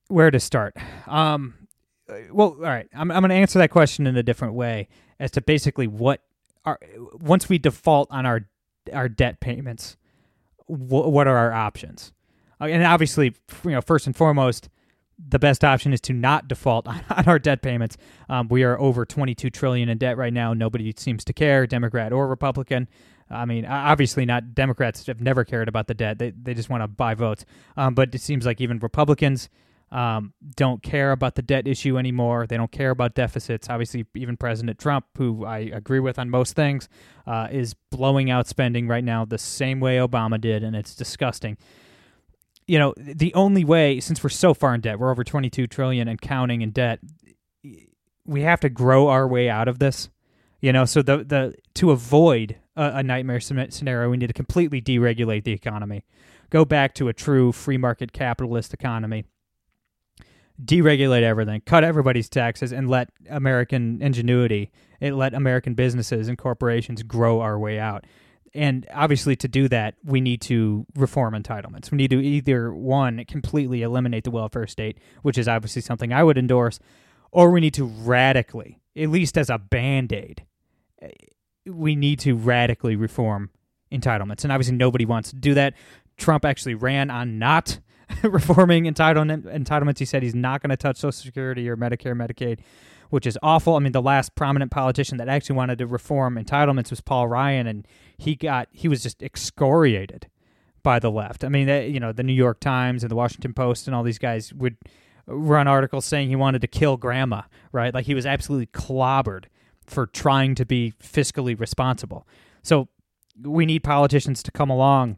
where 0.08 0.32
to 0.32 0.40
start? 0.40 0.76
Um, 1.08 1.54
well, 2.32 2.50
all 2.50 2.62
right. 2.62 2.88
I'm, 2.94 3.12
I'm 3.12 3.22
going 3.22 3.30
to 3.30 3.36
answer 3.36 3.60
that 3.60 3.70
question 3.70 4.08
in 4.08 4.18
a 4.18 4.24
different 4.24 4.56
way 4.56 4.88
as 5.20 5.32
to 5.32 5.42
basically 5.42 5.88
what 5.88 6.22
are, 6.66 6.80
once 7.14 7.48
we 7.48 7.60
default 7.60 8.10
on 8.12 8.26
our 8.26 8.48
our 8.94 9.10
debt 9.10 9.40
payments, 9.40 9.98
wh- 10.68 11.08
what 11.08 11.28
are 11.28 11.38
our 11.38 11.54
options? 11.54 12.14
Uh, 12.62 12.66
and 12.66 12.84
obviously, 12.84 13.36
you 13.64 13.72
know, 13.72 13.82
first 13.82 14.06
and 14.06 14.16
foremost, 14.16 14.70
the 15.18 15.40
best 15.40 15.64
option 15.64 15.94
is 15.94 16.02
to 16.02 16.14
not 16.14 16.48
default 16.48 16.88
on, 16.88 17.04
our 17.28 17.40
debt 17.40 17.62
payments. 17.62 17.98
Um, 18.30 18.48
we 18.48 18.64
are 18.64 18.80
over 18.80 19.06
22 19.06 19.50
trillion 19.50 19.90
in 19.90 19.98
debt 19.98 20.18
right 20.18 20.34
now. 20.34 20.54
Nobody 20.54 20.94
seems 20.98 21.24
to 21.26 21.34
care, 21.34 21.68
Democrat 21.68 22.14
or 22.14 22.28
Republican. 22.28 22.88
I 23.32 23.46
mean, 23.46 23.66
obviously, 23.66 24.26
not 24.26 24.56
Democrats 24.56 25.06
have 25.06 25.22
never 25.22 25.46
cared 25.46 25.68
about 25.68 25.88
the 25.88 25.94
debt. 25.94 26.18
They 26.18 26.32
they 26.32 26.56
just 26.56 26.70
want 26.70 26.82
to 26.82 26.88
buy 26.88 27.14
votes. 27.14 27.46
Um, 27.78 27.94
but 27.94 28.16
it 28.16 28.22
seems 28.22 28.44
like 28.44 28.60
even 28.60 28.80
Republicans 28.80 29.50
um, 29.92 30.34
don't 30.56 30.84
care 30.84 31.12
about 31.12 31.36
the 31.36 31.42
debt 31.42 31.68
issue 31.68 31.98
anymore. 31.98 32.46
They 32.46 32.58
don't 32.58 32.72
care 32.72 32.92
about 32.92 33.16
deficits. 33.16 33.70
Obviously, 33.70 34.06
even 34.16 34.38
President 34.38 34.78
Trump, 34.78 35.06
who 35.18 35.46
I 35.46 35.60
agree 35.60 36.00
with 36.00 36.20
on 36.20 36.30
most 36.30 36.56
things, 36.56 36.88
uh, 37.26 37.48
is 37.52 37.74
blowing 37.92 38.30
out 38.30 38.48
spending 38.48 38.88
right 38.88 39.04
now 39.04 39.26
the 39.26 39.38
same 39.38 39.80
way 39.80 39.98
Obama 39.98 40.40
did, 40.40 40.64
and 40.64 40.76
it's 40.76 40.96
disgusting. 40.96 41.58
You 42.68 42.78
know, 42.78 42.94
the 42.98 43.34
only 43.34 43.66
way, 43.66 44.00
since 44.00 44.24
we're 44.24 44.30
so 44.30 44.54
far 44.54 44.76
in 44.76 44.82
debt, 44.82 45.00
we're 45.00 45.10
over 45.10 45.24
22 45.24 45.66
trillion 45.66 46.08
and 46.08 46.22
counting 46.22 46.62
in 46.62 46.70
debt. 46.70 47.00
we 48.26 48.42
have 48.42 48.60
to 48.60 48.70
grow 48.70 49.08
our 49.08 49.28
way 49.28 49.50
out 49.50 49.68
of 49.68 49.80
this. 49.80 50.10
You 50.62 50.74
know, 50.74 50.86
so 50.86 51.02
the 51.02 51.24
the 51.24 51.56
to 51.76 51.90
avoid 51.90 52.58
a, 52.76 52.98
a 52.98 53.04
nightmare 53.04 53.40
scenario, 53.40 54.10
we 54.10 54.18
need 54.18 54.28
to 54.28 54.34
completely 54.34 54.82
deregulate 54.82 55.46
the 55.46 55.54
economy, 55.54 56.04
go 56.50 56.64
back 56.66 56.94
to 56.96 57.08
a 57.08 57.14
true 57.14 57.52
free 57.52 57.78
market 57.78 58.12
capitalist 58.12 58.74
economy, 58.74 59.24
deregulate 60.64 61.22
everything, 61.24 61.62
cut 61.66 61.84
everybody's 61.84 62.30
taxes, 62.30 62.72
and 62.72 62.90
let 62.90 63.10
American 63.30 64.02
ingenuity, 64.02 64.72
it 65.00 65.14
let 65.14 65.34
American 65.34 65.74
businesses 65.74 66.28
and 66.28 66.38
corporations 66.38 67.04
grow 67.04 67.42
our 67.42 67.58
way 67.58 67.80
out. 67.80 68.06
And 68.54 68.88
obviously, 68.94 69.36
to 69.38 69.48
do 69.48 69.68
that, 69.68 69.96
we 70.04 70.22
need 70.22 70.42
to 70.42 70.86
reform 70.96 71.36
entitlements. 71.36 71.92
We 71.92 71.98
need 71.98 72.10
to 72.10 72.20
either 72.20 72.74
one 72.74 73.24
completely 73.26 73.84
eliminate 73.84 74.24
the 74.24 74.32
welfare 74.32 74.68
state, 74.68 74.98
which 75.22 75.38
is 75.38 75.48
obviously 75.48 75.84
something 75.84 76.12
I 76.12 76.24
would 76.24 76.38
endorse, 76.38 76.80
or 77.32 77.52
we 77.52 77.62
need 77.62 77.76
to 77.76 77.86
radically, 77.86 78.82
at 78.96 79.10
least 79.10 79.38
as 79.38 79.50
a 79.50 79.60
band 79.60 80.12
aid, 80.12 80.46
we 81.66 81.96
need 81.96 82.20
to 82.22 82.36
radically 82.36 82.96
reform 82.96 83.52
entitlements. 83.92 84.44
And 84.44 84.52
obviously, 84.52 84.76
nobody 84.76 85.06
wants 85.06 85.30
to 85.30 85.36
do 85.36 85.54
that. 85.54 85.76
Trump 86.18 86.44
actually 86.44 86.74
ran 86.74 87.12
on 87.12 87.38
not 87.38 87.80
reforming 88.24 88.86
entitlement, 88.86 89.44
entitlements. 89.44 90.00
He 90.00 90.06
said 90.06 90.24
he's 90.24 90.36
not 90.36 90.62
going 90.62 90.70
to 90.70 90.78
touch 90.78 90.98
Social 90.98 91.12
Security 91.12 91.70
or 91.70 91.78
Medicare, 91.78 92.16
Medicaid, 92.16 92.60
which 93.10 93.26
is 93.26 93.38
awful. 93.42 93.76
I 93.76 93.80
mean, 93.80 93.92
the 93.92 94.02
last 94.02 94.36
prominent 94.36 94.72
politician 94.72 95.18
that 95.18 95.30
actually 95.30 95.56
wanted 95.56 95.78
to 95.80 95.88
reform 95.88 96.36
entitlements 96.36 96.90
was 96.90 97.02
Paul 97.02 97.28
Ryan, 97.28 97.68
and 97.68 97.88
he 98.18 98.36
got 98.36 98.68
he 98.72 98.88
was 98.88 99.04
just 99.04 99.22
excoriated 99.22 100.28
by 100.84 101.00
the 101.00 101.12
left. 101.12 101.44
I 101.44 101.50
mean, 101.50 101.68
they, 101.68 101.88
you 101.88 102.00
know, 102.00 102.12
the 102.12 102.24
New 102.24 102.34
York 102.34 102.60
Times 102.60 103.04
and 103.04 103.12
the 103.12 103.16
Washington 103.16 103.54
Post 103.54 103.88
and 103.88 103.96
all 103.96 104.04
these 104.04 104.20
guys 104.20 104.54
would 104.54 104.78
run 105.28 105.68
articles 105.68 106.06
saying 106.06 106.30
he 106.30 106.36
wanted 106.36 106.62
to 106.62 106.68
kill 106.68 106.98
grandma, 106.98 107.44
right? 107.72 107.94
Like 107.94 108.06
he 108.06 108.16
was 108.16 108.26
absolutely 108.26 108.68
clobbered 108.68 109.46
for 109.86 110.08
trying 110.08 110.56
to 110.56 110.66
be 110.66 110.94
fiscally 111.02 111.60
responsible. 111.60 112.28
So 112.64 112.88
we 113.42 113.66
need 113.66 113.84
politicians 113.84 114.44
to 114.44 114.52
come 114.52 114.70
along 114.70 115.18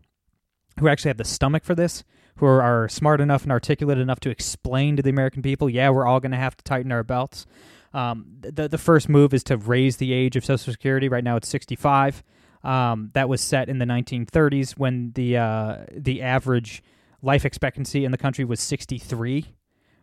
who 0.80 0.88
actually 0.88 1.10
have 1.10 1.18
the 1.18 1.26
stomach 1.26 1.64
for 1.64 1.76
this, 1.76 2.04
who 2.38 2.46
are, 2.46 2.88
smart 2.90 3.22
enough 3.22 3.44
and 3.44 3.52
articulate 3.52 3.98
enough 3.98 4.20
to 4.22 4.30
explain 4.30 4.96
to 4.96 5.04
the 5.04 5.10
American 5.10 5.42
people, 5.42 5.70
yeah, 5.70 5.90
we're 5.90 6.06
all 6.06 6.20
going 6.20 6.32
to 6.32 6.38
have 6.38 6.58
to 6.58 6.64
tighten 6.64 6.92
our 6.92 7.04
belts. 7.04 7.46
Um, 7.94 8.26
the 8.40 8.68
the 8.68 8.78
first 8.78 9.10
move 9.10 9.34
is 9.34 9.44
to 9.46 9.58
raise 9.58 9.98
the 9.98 10.14
age 10.14 10.36
of 10.36 10.46
Social 10.46 10.72
Security. 10.72 11.10
Right 11.10 11.24
now, 11.24 11.36
it's 11.36 11.50
65. 11.50 12.24
Um, 12.64 13.12
that 13.14 13.28
was 13.28 13.42
set 13.42 13.70
in 13.70 13.80
the 13.80 13.86
1930s 13.86 14.78
when 14.78 15.12
the 15.14 15.38
uh, 15.38 15.78
the 15.92 16.22
average 16.22 16.84
life 17.22 17.46
expectancy 17.46 18.06
in 18.06 18.12
the 18.12 18.18
country 18.18 18.46
was 18.46 18.60
63. 18.60 19.54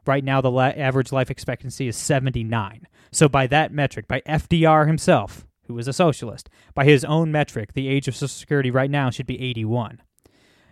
Right 0.06 0.24
now, 0.24 0.40
the 0.40 0.50
la- 0.50 0.68
average 0.68 1.12
life 1.12 1.30
expectancy 1.30 1.88
is 1.88 1.96
79. 1.96 2.86
So, 3.10 3.28
by 3.28 3.46
that 3.48 3.72
metric, 3.72 4.08
by 4.08 4.20
FDR 4.22 4.86
himself, 4.86 5.46
who 5.66 5.74
was 5.74 5.88
a 5.88 5.92
socialist, 5.92 6.48
by 6.74 6.84
his 6.84 7.04
own 7.04 7.30
metric, 7.30 7.74
the 7.74 7.88
age 7.88 8.08
of 8.08 8.16
Social 8.16 8.28
Security 8.28 8.70
right 8.70 8.90
now 8.90 9.10
should 9.10 9.26
be 9.26 9.40
81. 9.40 10.02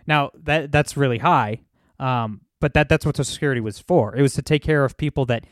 Now, 0.07 0.31
that 0.43 0.71
that's 0.71 0.97
really 0.97 1.17
high, 1.19 1.61
um, 1.99 2.41
but 2.59 2.73
that 2.73 2.89
that's 2.89 3.05
what 3.05 3.17
Social 3.17 3.31
Security 3.31 3.61
was 3.61 3.77
for. 3.77 4.15
It 4.15 4.21
was 4.21 4.33
to 4.35 4.41
take 4.41 4.63
care 4.63 4.83
of 4.85 4.97
people 4.97 5.25
that 5.25 5.45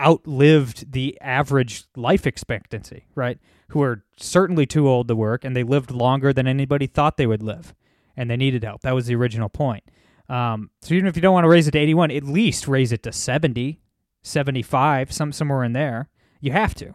outlived 0.00 0.92
the 0.92 1.20
average 1.20 1.84
life 1.94 2.26
expectancy, 2.26 3.04
right? 3.14 3.38
Who 3.68 3.82
are 3.82 4.02
certainly 4.16 4.64
too 4.66 4.88
old 4.88 5.08
to 5.08 5.14
work 5.14 5.44
and 5.44 5.54
they 5.54 5.62
lived 5.62 5.90
longer 5.90 6.32
than 6.32 6.46
anybody 6.46 6.86
thought 6.86 7.18
they 7.18 7.26
would 7.26 7.42
live, 7.42 7.74
and 8.16 8.30
they 8.30 8.36
needed 8.36 8.64
help. 8.64 8.80
That 8.80 8.94
was 8.94 9.06
the 9.06 9.14
original 9.14 9.50
point. 9.50 9.84
Um, 10.28 10.70
so 10.80 10.94
even 10.94 11.08
if 11.08 11.16
you 11.16 11.22
don't 11.22 11.34
want 11.34 11.44
to 11.44 11.48
raise 11.50 11.68
it 11.68 11.72
to 11.72 11.78
81, 11.78 12.12
at 12.12 12.24
least 12.24 12.68
raise 12.68 12.92
it 12.92 13.02
to 13.02 13.12
70, 13.12 13.80
75, 14.22 15.12
some 15.12 15.32
somewhere 15.32 15.64
in 15.64 15.72
there. 15.72 16.08
You 16.40 16.52
have 16.52 16.74
to. 16.76 16.94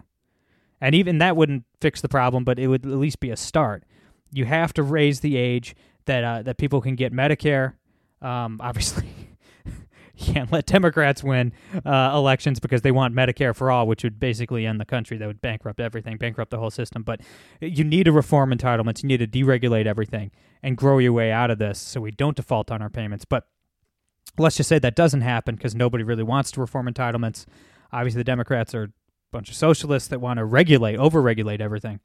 And 0.82 0.96
even 0.96 1.18
that 1.20 1.36
wouldn't 1.36 1.66
fix 1.82 2.02
the 2.02 2.10
problem, 2.10 2.44
but 2.44 2.60
it 2.60 2.68
would 2.68 2.86
at 2.86 2.92
least 2.92 3.20
be 3.20 3.30
a 3.30 3.38
start. 3.38 3.84
You 4.32 4.46
have 4.46 4.74
to 4.74 4.84
raise 4.84 5.20
the 5.20 5.38
age 5.38 5.76
that 6.06 6.24
uh, 6.24 6.42
that 6.44 6.58
people 6.58 6.82
can 6.82 6.96
get 6.96 7.14
Medicare. 7.14 7.74
Um, 8.22 8.60
obviously, 8.64 9.08
can't 10.18 10.52
let 10.52 10.66
Democrats 10.66 11.24
win 11.24 11.52
uh, 11.86 12.12
elections 12.14 12.60
because 12.60 12.82
they 12.82 12.92
want 12.92 13.14
Medicare 13.14 13.56
for 13.56 13.70
all, 13.70 13.88
which 13.88 14.04
would 14.04 14.20
basically 14.20 14.66
end 14.66 14.80
the 14.80 14.86
country. 14.86 15.18
That 15.18 15.28
would 15.28 15.42
bankrupt 15.42 15.80
everything, 15.80 16.18
bankrupt 16.18 16.52
the 16.52 16.58
whole 16.58 16.72
system. 16.72 17.04
But 17.04 17.22
you 17.60 17.84
need 17.84 18.06
to 18.06 18.12
reform 18.12 18.52
entitlements. 18.52 19.04
You 19.04 19.08
need 19.08 19.18
to 19.18 19.28
deregulate 19.28 19.86
everything 19.86 20.32
and 20.64 20.78
grow 20.78 20.98
your 21.00 21.14
way 21.14 21.32
out 21.32 21.52
of 21.52 21.60
this 21.60 21.80
so 21.80 22.02
we 22.02 22.12
don't 22.12 22.36
default 22.36 22.72
on 22.72 22.82
our 22.82 22.90
payments. 22.90 23.26
But 23.26 23.48
let's 24.38 24.58
just 24.58 24.70
say 24.70 24.80
that 24.80 24.96
doesn't 24.96 25.22
happen 25.22 25.56
because 25.56 25.76
nobody 25.76 26.04
really 26.04 26.24
wants 26.24 26.52
to 26.52 26.62
reform 26.62 26.88
entitlements. 26.88 27.46
Obviously, 27.92 28.20
the 28.20 28.26
Democrats 28.26 28.74
are 28.74 28.84
a 28.84 28.90
bunch 29.32 29.50
of 29.50 29.56
socialists 29.56 30.10
that 30.10 30.20
want 30.22 30.38
to 30.38 30.46
regulate, 30.46 30.98
over-regulate 30.98 31.62
everything. 31.62 32.00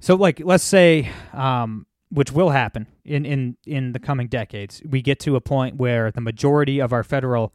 So, 0.00 0.14
like, 0.14 0.40
let's 0.44 0.64
say 0.64 1.10
um, 1.32 1.86
which 2.08 2.30
will 2.30 2.50
happen 2.50 2.86
in, 3.04 3.26
in, 3.26 3.56
in 3.66 3.92
the 3.92 3.98
coming 3.98 4.28
decades, 4.28 4.80
we 4.88 5.02
get 5.02 5.18
to 5.20 5.36
a 5.36 5.40
point 5.40 5.76
where 5.76 6.10
the 6.10 6.20
majority 6.20 6.80
of 6.80 6.92
our 6.92 7.02
federal 7.02 7.52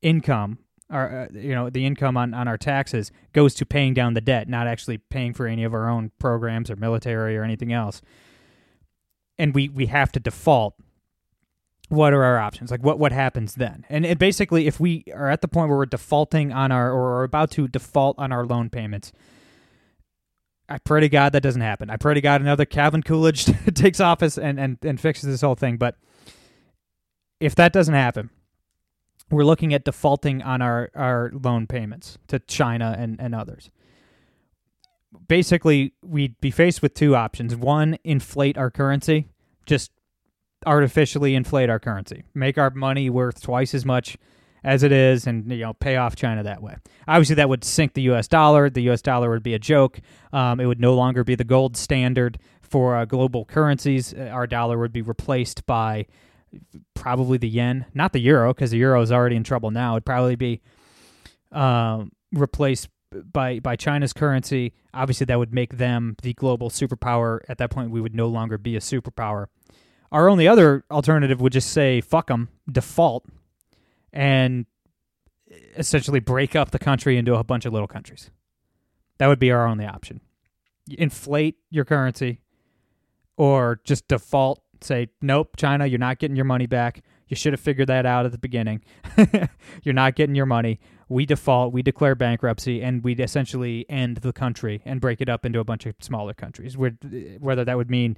income, 0.00 0.58
our, 0.90 1.22
uh, 1.22 1.26
you 1.32 1.54
know, 1.54 1.70
the 1.70 1.86
income 1.86 2.16
on, 2.16 2.34
on 2.34 2.48
our 2.48 2.58
taxes 2.58 3.12
goes 3.32 3.54
to 3.54 3.64
paying 3.64 3.94
down 3.94 4.14
the 4.14 4.20
debt, 4.20 4.48
not 4.48 4.66
actually 4.66 4.98
paying 4.98 5.32
for 5.32 5.46
any 5.46 5.62
of 5.62 5.72
our 5.72 5.88
own 5.88 6.10
programs 6.18 6.70
or 6.70 6.76
military 6.76 7.36
or 7.36 7.44
anything 7.44 7.72
else. 7.72 8.02
And 9.38 9.54
we, 9.54 9.68
we 9.68 9.86
have 9.86 10.10
to 10.12 10.20
default. 10.20 10.74
What 11.88 12.12
are 12.12 12.24
our 12.24 12.38
options? 12.38 12.70
Like 12.70 12.82
what, 12.82 12.98
what 12.98 13.12
happens 13.12 13.54
then? 13.54 13.84
And 13.88 14.04
it 14.06 14.18
basically, 14.18 14.66
if 14.66 14.80
we 14.80 15.04
are 15.14 15.30
at 15.30 15.42
the 15.42 15.48
point 15.48 15.68
where 15.68 15.78
we're 15.78 15.86
defaulting 15.86 16.50
on 16.50 16.72
our, 16.72 16.90
or 16.90 17.22
about 17.22 17.50
to 17.52 17.68
default 17.68 18.18
on 18.18 18.32
our 18.32 18.46
loan 18.46 18.70
payments, 18.70 19.12
I 20.72 20.78
pray 20.78 21.02
to 21.02 21.08
God 21.10 21.32
that 21.34 21.42
doesn't 21.42 21.60
happen. 21.60 21.90
I 21.90 21.98
pray 21.98 22.14
to 22.14 22.22
God 22.22 22.40
another 22.40 22.64
Calvin 22.64 23.02
Coolidge 23.02 23.44
takes 23.74 24.00
office 24.00 24.38
and, 24.38 24.58
and, 24.58 24.78
and 24.82 24.98
fixes 24.98 25.28
this 25.28 25.42
whole 25.42 25.54
thing. 25.54 25.76
But 25.76 25.96
if 27.40 27.54
that 27.56 27.74
doesn't 27.74 27.92
happen, 27.92 28.30
we're 29.30 29.44
looking 29.44 29.74
at 29.74 29.84
defaulting 29.84 30.40
on 30.40 30.62
our, 30.62 30.90
our 30.94 31.30
loan 31.34 31.66
payments 31.66 32.16
to 32.28 32.38
China 32.38 32.96
and, 32.98 33.20
and 33.20 33.34
others. 33.34 33.70
Basically, 35.28 35.92
we'd 36.02 36.40
be 36.40 36.50
faced 36.50 36.80
with 36.80 36.94
two 36.94 37.14
options. 37.14 37.54
One, 37.54 37.98
inflate 38.02 38.56
our 38.56 38.70
currency, 38.70 39.28
just 39.66 39.90
artificially 40.64 41.34
inflate 41.34 41.68
our 41.68 41.78
currency, 41.78 42.22
make 42.32 42.56
our 42.56 42.70
money 42.70 43.10
worth 43.10 43.42
twice 43.42 43.74
as 43.74 43.84
much 43.84 44.16
as 44.64 44.82
it 44.82 44.92
is 44.92 45.26
and 45.26 45.50
you 45.50 45.58
know 45.58 45.72
pay 45.74 45.96
off 45.96 46.16
China 46.16 46.42
that 46.42 46.62
way. 46.62 46.76
Obviously, 47.08 47.36
that 47.36 47.48
would 47.48 47.64
sink 47.64 47.94
the 47.94 48.02
U.S. 48.02 48.28
dollar. 48.28 48.70
The 48.70 48.82
U.S. 48.82 49.02
dollar 49.02 49.30
would 49.30 49.42
be 49.42 49.54
a 49.54 49.58
joke. 49.58 50.00
Um, 50.32 50.60
it 50.60 50.66
would 50.66 50.80
no 50.80 50.94
longer 50.94 51.24
be 51.24 51.34
the 51.34 51.44
gold 51.44 51.76
standard 51.76 52.38
for 52.60 52.96
uh, 52.96 53.04
global 53.04 53.44
currencies. 53.44 54.14
Uh, 54.14 54.30
our 54.32 54.46
dollar 54.46 54.78
would 54.78 54.92
be 54.92 55.02
replaced 55.02 55.66
by 55.66 56.06
probably 56.94 57.38
the 57.38 57.48
yen, 57.48 57.86
not 57.94 58.12
the 58.12 58.20
euro, 58.20 58.54
because 58.54 58.70
the 58.70 58.78
euro 58.78 59.00
is 59.02 59.10
already 59.10 59.36
in 59.36 59.44
trouble 59.44 59.70
now. 59.70 59.94
It'd 59.94 60.04
probably 60.04 60.36
be 60.36 60.60
um, 61.50 62.12
replaced 62.32 62.88
by 63.32 63.60
by 63.60 63.76
China's 63.76 64.12
currency. 64.12 64.72
Obviously, 64.94 65.26
that 65.26 65.38
would 65.38 65.52
make 65.52 65.76
them 65.76 66.16
the 66.22 66.34
global 66.34 66.70
superpower. 66.70 67.40
At 67.48 67.58
that 67.58 67.70
point, 67.70 67.90
we 67.90 68.00
would 68.00 68.14
no 68.14 68.28
longer 68.28 68.58
be 68.58 68.76
a 68.76 68.80
superpower. 68.80 69.46
Our 70.10 70.28
only 70.28 70.46
other 70.46 70.84
alternative 70.90 71.40
would 71.40 71.52
just 71.52 71.70
say 71.70 72.00
fuck 72.00 72.26
them, 72.28 72.48
default, 72.70 73.24
and 74.12 74.66
essentially 75.76 76.20
break 76.20 76.56
up 76.56 76.70
the 76.70 76.78
country 76.78 77.16
into 77.16 77.34
a 77.34 77.44
bunch 77.44 77.64
of 77.66 77.72
little 77.72 77.88
countries. 77.88 78.30
That 79.18 79.28
would 79.28 79.38
be 79.38 79.50
our 79.50 79.66
only 79.66 79.86
option. 79.86 80.20
Inflate 80.90 81.56
your 81.70 81.84
currency 81.84 82.40
or 83.36 83.80
just 83.84 84.08
default 84.08 84.62
say, 84.84 85.08
nope, 85.20 85.56
China, 85.56 85.86
you're 85.86 85.98
not 85.98 86.18
getting 86.18 86.36
your 86.36 86.44
money 86.44 86.66
back. 86.66 87.02
You 87.28 87.36
should 87.36 87.52
have 87.52 87.60
figured 87.60 87.88
that 87.88 88.04
out 88.04 88.26
at 88.26 88.32
the 88.32 88.38
beginning. 88.38 88.82
you're 89.82 89.94
not 89.94 90.16
getting 90.16 90.34
your 90.34 90.46
money. 90.46 90.80
We 91.08 91.26
default, 91.26 91.72
we 91.72 91.82
declare 91.82 92.14
bankruptcy, 92.14 92.82
and 92.82 93.02
we 93.02 93.14
essentially 93.14 93.86
end 93.88 94.18
the 94.18 94.32
country 94.32 94.82
and 94.84 95.00
break 95.00 95.20
it 95.20 95.28
up 95.28 95.46
into 95.46 95.60
a 95.60 95.64
bunch 95.64 95.86
of 95.86 95.94
smaller 96.00 96.34
countries. 96.34 96.76
Uh, 96.76 96.90
whether 97.38 97.64
that 97.64 97.76
would 97.76 97.90
mean 97.90 98.16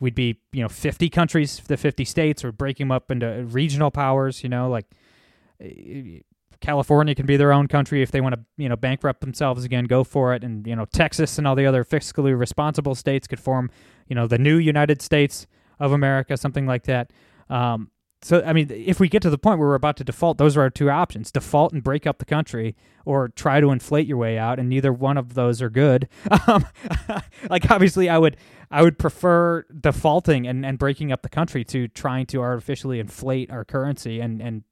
we'd 0.00 0.14
be, 0.14 0.40
you 0.52 0.62
know, 0.62 0.68
50 0.68 1.08
countries, 1.10 1.60
the 1.66 1.76
50 1.76 2.04
states, 2.04 2.44
or 2.44 2.52
breaking 2.52 2.88
them 2.88 2.92
up 2.92 3.10
into 3.10 3.44
regional 3.44 3.90
powers, 3.90 4.42
you 4.42 4.48
know, 4.48 4.68
like 4.68 4.86
California 6.60 7.14
can 7.14 7.26
be 7.26 7.36
their 7.36 7.52
own 7.52 7.68
country 7.68 8.02
if 8.02 8.10
they 8.10 8.20
want 8.20 8.34
to, 8.34 8.40
you 8.56 8.68
know, 8.68 8.76
bankrupt 8.76 9.20
themselves 9.20 9.64
again. 9.64 9.84
Go 9.84 10.04
for 10.04 10.34
it, 10.34 10.42
and 10.42 10.66
you 10.66 10.74
know, 10.74 10.86
Texas 10.86 11.38
and 11.38 11.46
all 11.46 11.54
the 11.54 11.66
other 11.66 11.84
fiscally 11.84 12.36
responsible 12.36 12.94
states 12.94 13.26
could 13.26 13.40
form, 13.40 13.70
you 14.08 14.14
know, 14.14 14.26
the 14.26 14.38
new 14.38 14.56
United 14.56 15.02
States 15.02 15.46
of 15.78 15.92
America, 15.92 16.36
something 16.36 16.66
like 16.66 16.84
that. 16.84 17.12
Um, 17.50 17.90
so, 18.22 18.42
I 18.46 18.54
mean, 18.54 18.70
if 18.70 19.00
we 19.00 19.10
get 19.10 19.20
to 19.22 19.28
the 19.28 19.36
point 19.36 19.58
where 19.58 19.68
we're 19.68 19.74
about 19.74 19.98
to 19.98 20.04
default, 20.04 20.38
those 20.38 20.56
are 20.56 20.62
our 20.62 20.70
two 20.70 20.88
options: 20.88 21.30
default 21.30 21.74
and 21.74 21.82
break 21.82 22.06
up 22.06 22.18
the 22.18 22.24
country, 22.24 22.74
or 23.04 23.28
try 23.28 23.60
to 23.60 23.70
inflate 23.70 24.06
your 24.06 24.16
way 24.16 24.38
out. 24.38 24.58
And 24.58 24.70
neither 24.70 24.92
one 24.92 25.18
of 25.18 25.34
those 25.34 25.60
are 25.60 25.70
good. 25.70 26.08
Um, 26.46 26.66
like, 27.50 27.70
obviously, 27.70 28.08
I 28.08 28.18
would, 28.18 28.36
I 28.70 28.82
would 28.82 28.98
prefer 28.98 29.64
defaulting 29.80 30.46
and, 30.46 30.64
and 30.64 30.78
breaking 30.78 31.12
up 31.12 31.22
the 31.22 31.28
country 31.28 31.64
to 31.66 31.88
trying 31.88 32.26
to 32.26 32.40
artificially 32.40 32.98
inflate 32.98 33.50
our 33.50 33.64
currency 33.64 34.20
and 34.20 34.40
and 34.42 34.62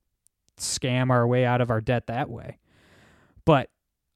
scam 0.59 1.11
our 1.11 1.27
way 1.27 1.45
out 1.45 1.61
of 1.61 1.71
our 1.71 1.81
debt 1.81 2.07
that 2.07 2.29
way. 2.29 2.59
But 3.45 3.71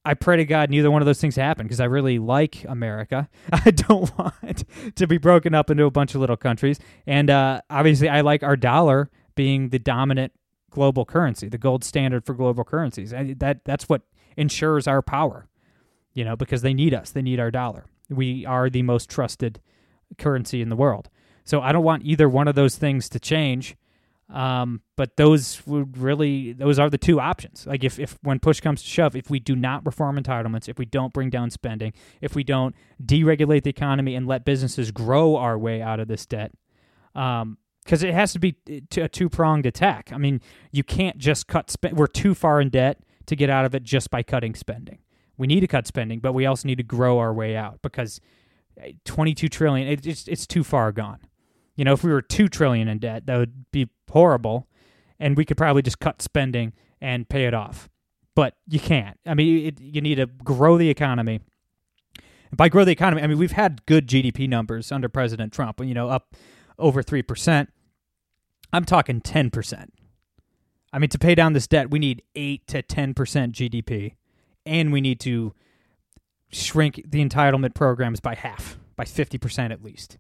I 0.07 0.15
pray 0.15 0.37
to 0.37 0.45
God 0.45 0.71
neither 0.71 0.89
one 0.91 1.03
of 1.03 1.07
those 1.07 1.21
things 1.21 1.35
happen 1.35 1.67
because 1.67 1.81
I 1.81 1.87
really 1.87 2.21
like 2.21 2.65
America. 2.69 3.29
I 3.53 3.73
don't 3.73 4.17
want 4.17 4.65
to 4.95 5.07
be 5.07 5.19
broken 5.19 5.53
up 5.53 5.69
into 5.69 5.85
a 5.85 5.91
bunch 5.91 6.15
of 6.15 6.21
little 6.21 6.37
countries. 6.37 6.79
And 7.07 7.29
uh, 7.29 7.61
obviously, 7.69 8.09
I 8.09 8.21
like 8.21 8.45
our 8.45 8.57
dollar 8.57 9.11
being 9.35 9.71
the 9.71 9.81
dominant 9.81 10.33
global 10.71 11.05
currency, 11.05 11.49
the 11.49 11.59
gold 11.59 11.83
standard 11.83 12.25
for 12.25 12.35
global 12.35 12.63
currencies. 12.63 13.11
That 13.11 13.65
that's 13.65 13.89
what 13.89 14.03
ensures 14.37 14.87
our 14.87 15.03
power. 15.03 15.49
You 16.15 16.25
know, 16.25 16.37
because 16.37 16.63
they 16.63 16.73
need 16.73 16.95
us. 16.95 17.11
They 17.11 17.21
need 17.21 17.41
our 17.41 17.51
dollar. 17.51 17.87
We 18.09 18.47
are 18.47 18.71
the 18.71 18.83
most 18.83 19.11
trusted 19.11 19.61
currency 20.19 20.63
in 20.63 20.69
the 20.69 20.77
world. 20.77 21.11
So 21.45 21.61
I 21.61 21.73
don't 21.73 21.85
want 21.85 22.05
either 22.05 22.29
one 22.29 22.49
of 22.49 22.55
those 22.55 22.77
things 22.77 23.09
to 23.09 23.21
change. 23.21 23.77
Um, 24.29 24.81
but 24.97 25.17
those 25.17 25.65
would 25.67 25.97
really 25.97 26.53
those 26.53 26.79
are 26.79 26.91
the 26.91 26.99
two 26.99 27.21
options. 27.21 27.65
Like 27.67 27.85
if, 27.85 27.99
if 27.99 28.19
when 28.23 28.41
push 28.41 28.61
comes 28.61 28.83
to 28.83 28.89
shove, 28.89 29.15
if 29.15 29.31
we 29.31 29.39
do 29.39 29.55
not 29.55 29.87
reform 29.87 30.19
entitlements, 30.19 30.69
if 30.69 30.79
we 30.79 30.85
don't 30.85 31.13
bring 31.13 31.31
down 31.31 31.51
spending, 31.51 31.93
if 32.21 32.35
we 32.35 32.43
don't 32.43 32.75
deregulate 33.05 33.63
the 33.63 33.71
economy 33.71 34.17
and 34.17 34.27
let 34.27 34.45
businesses 34.45 34.91
grow 34.91 35.37
our 35.37 35.57
way 35.57 35.81
out 35.81 36.01
of 36.01 36.09
this 36.09 36.27
debt, 36.27 36.53
um, 37.15 37.59
because 37.85 38.03
it 38.03 38.13
has 38.13 38.33
to 38.33 38.41
be 38.41 38.57
a 38.97 39.09
two 39.09 39.29
pronged 39.29 39.65
attack. 39.65 40.11
I 40.13 40.19
mean, 40.19 40.41
you 40.73 40.83
can't 40.83 41.19
just 41.19 41.47
cut. 41.47 41.75
we're 41.93 42.09
too 42.09 42.35
far 42.35 42.61
in 42.61 42.69
debt 42.69 42.99
to 43.27 43.37
get 43.37 43.49
out 43.49 43.65
of 43.65 43.77
it 43.77 43.85
just 43.85 44.11
by 44.11 44.25
cutting 44.25 44.57
spending. 44.57 44.99
We 45.39 45.47
need 45.47 45.61
to 45.61 45.69
cut 45.69 45.87
spending, 45.87 46.19
but 46.19 46.33
we 46.33 46.47
also 46.47 46.67
need 46.67 46.79
to 46.79 46.83
grow 46.83 47.19
our 47.19 47.33
way 47.33 47.57
out 47.57 47.81
because 47.83 48.21
eh, 48.81 48.93
22 49.05 49.49
trillion 49.49 49.87
it, 49.87 50.05
it's 50.05 50.27
it's 50.27 50.49
too 50.49 50.65
far 50.65 50.91
gone. 50.91 51.21
You 51.77 51.85
know, 51.85 51.93
if 51.93 52.03
we 52.03 52.11
were 52.11 52.23
2 52.23 52.49
trillion 52.49 52.89
in 52.89 52.99
debt, 52.99 53.27
that 53.27 53.37
would 53.37 53.71
be 53.71 53.89
horrible 54.11 54.67
and 55.19 55.37
we 55.37 55.45
could 55.45 55.57
probably 55.57 55.83
just 55.83 55.99
cut 55.99 56.23
spending 56.23 56.73
and 57.01 57.29
pay 57.29 57.45
it 57.47 57.55
off. 57.55 57.89
But 58.35 58.55
you 58.67 58.81
can't. 58.81 59.19
I 59.25 59.35
mean, 59.35 59.67
it, 59.67 59.81
you 59.81 60.01
need 60.01 60.17
to 60.17 60.27
grow 60.27 60.77
the 60.77 60.91
economy. 60.91 61.41
And 62.51 62.57
by 62.57 62.69
grow 62.69 62.85
the 62.85 62.93
economy, 62.93 63.23
I 63.23 63.27
mean 63.27 63.39
we've 63.39 63.53
had 63.53 63.85
good 63.87 64.07
GDP 64.07 64.49
numbers 64.49 64.93
under 64.93 65.09
President 65.09 65.53
Trump, 65.53 65.81
you 65.83 65.95
know, 65.95 66.09
up 66.09 66.37
over 66.79 67.03
3%. 67.03 67.69
I'm 68.73 68.85
talking 68.85 69.21
10%. 69.21 69.89
I 70.93 70.99
mean, 70.99 71.11
to 71.11 71.19
pay 71.19 71.35
down 71.35 71.53
this 71.53 71.67
debt, 71.67 71.91
we 71.91 71.99
need 71.99 72.23
8 72.35 72.67
to 72.69 72.83
10% 72.83 73.15
GDP, 73.15 74.15
and 74.65 74.93
we 74.93 75.01
need 75.01 75.21
to 75.21 75.53
shrink 76.51 77.03
the 77.07 77.25
entitlement 77.25 77.75
programs 77.75 78.21
by 78.21 78.35
half, 78.35 78.79
by 78.97 79.05
50% 79.05 79.73
at 79.73 79.83
least 79.83 80.19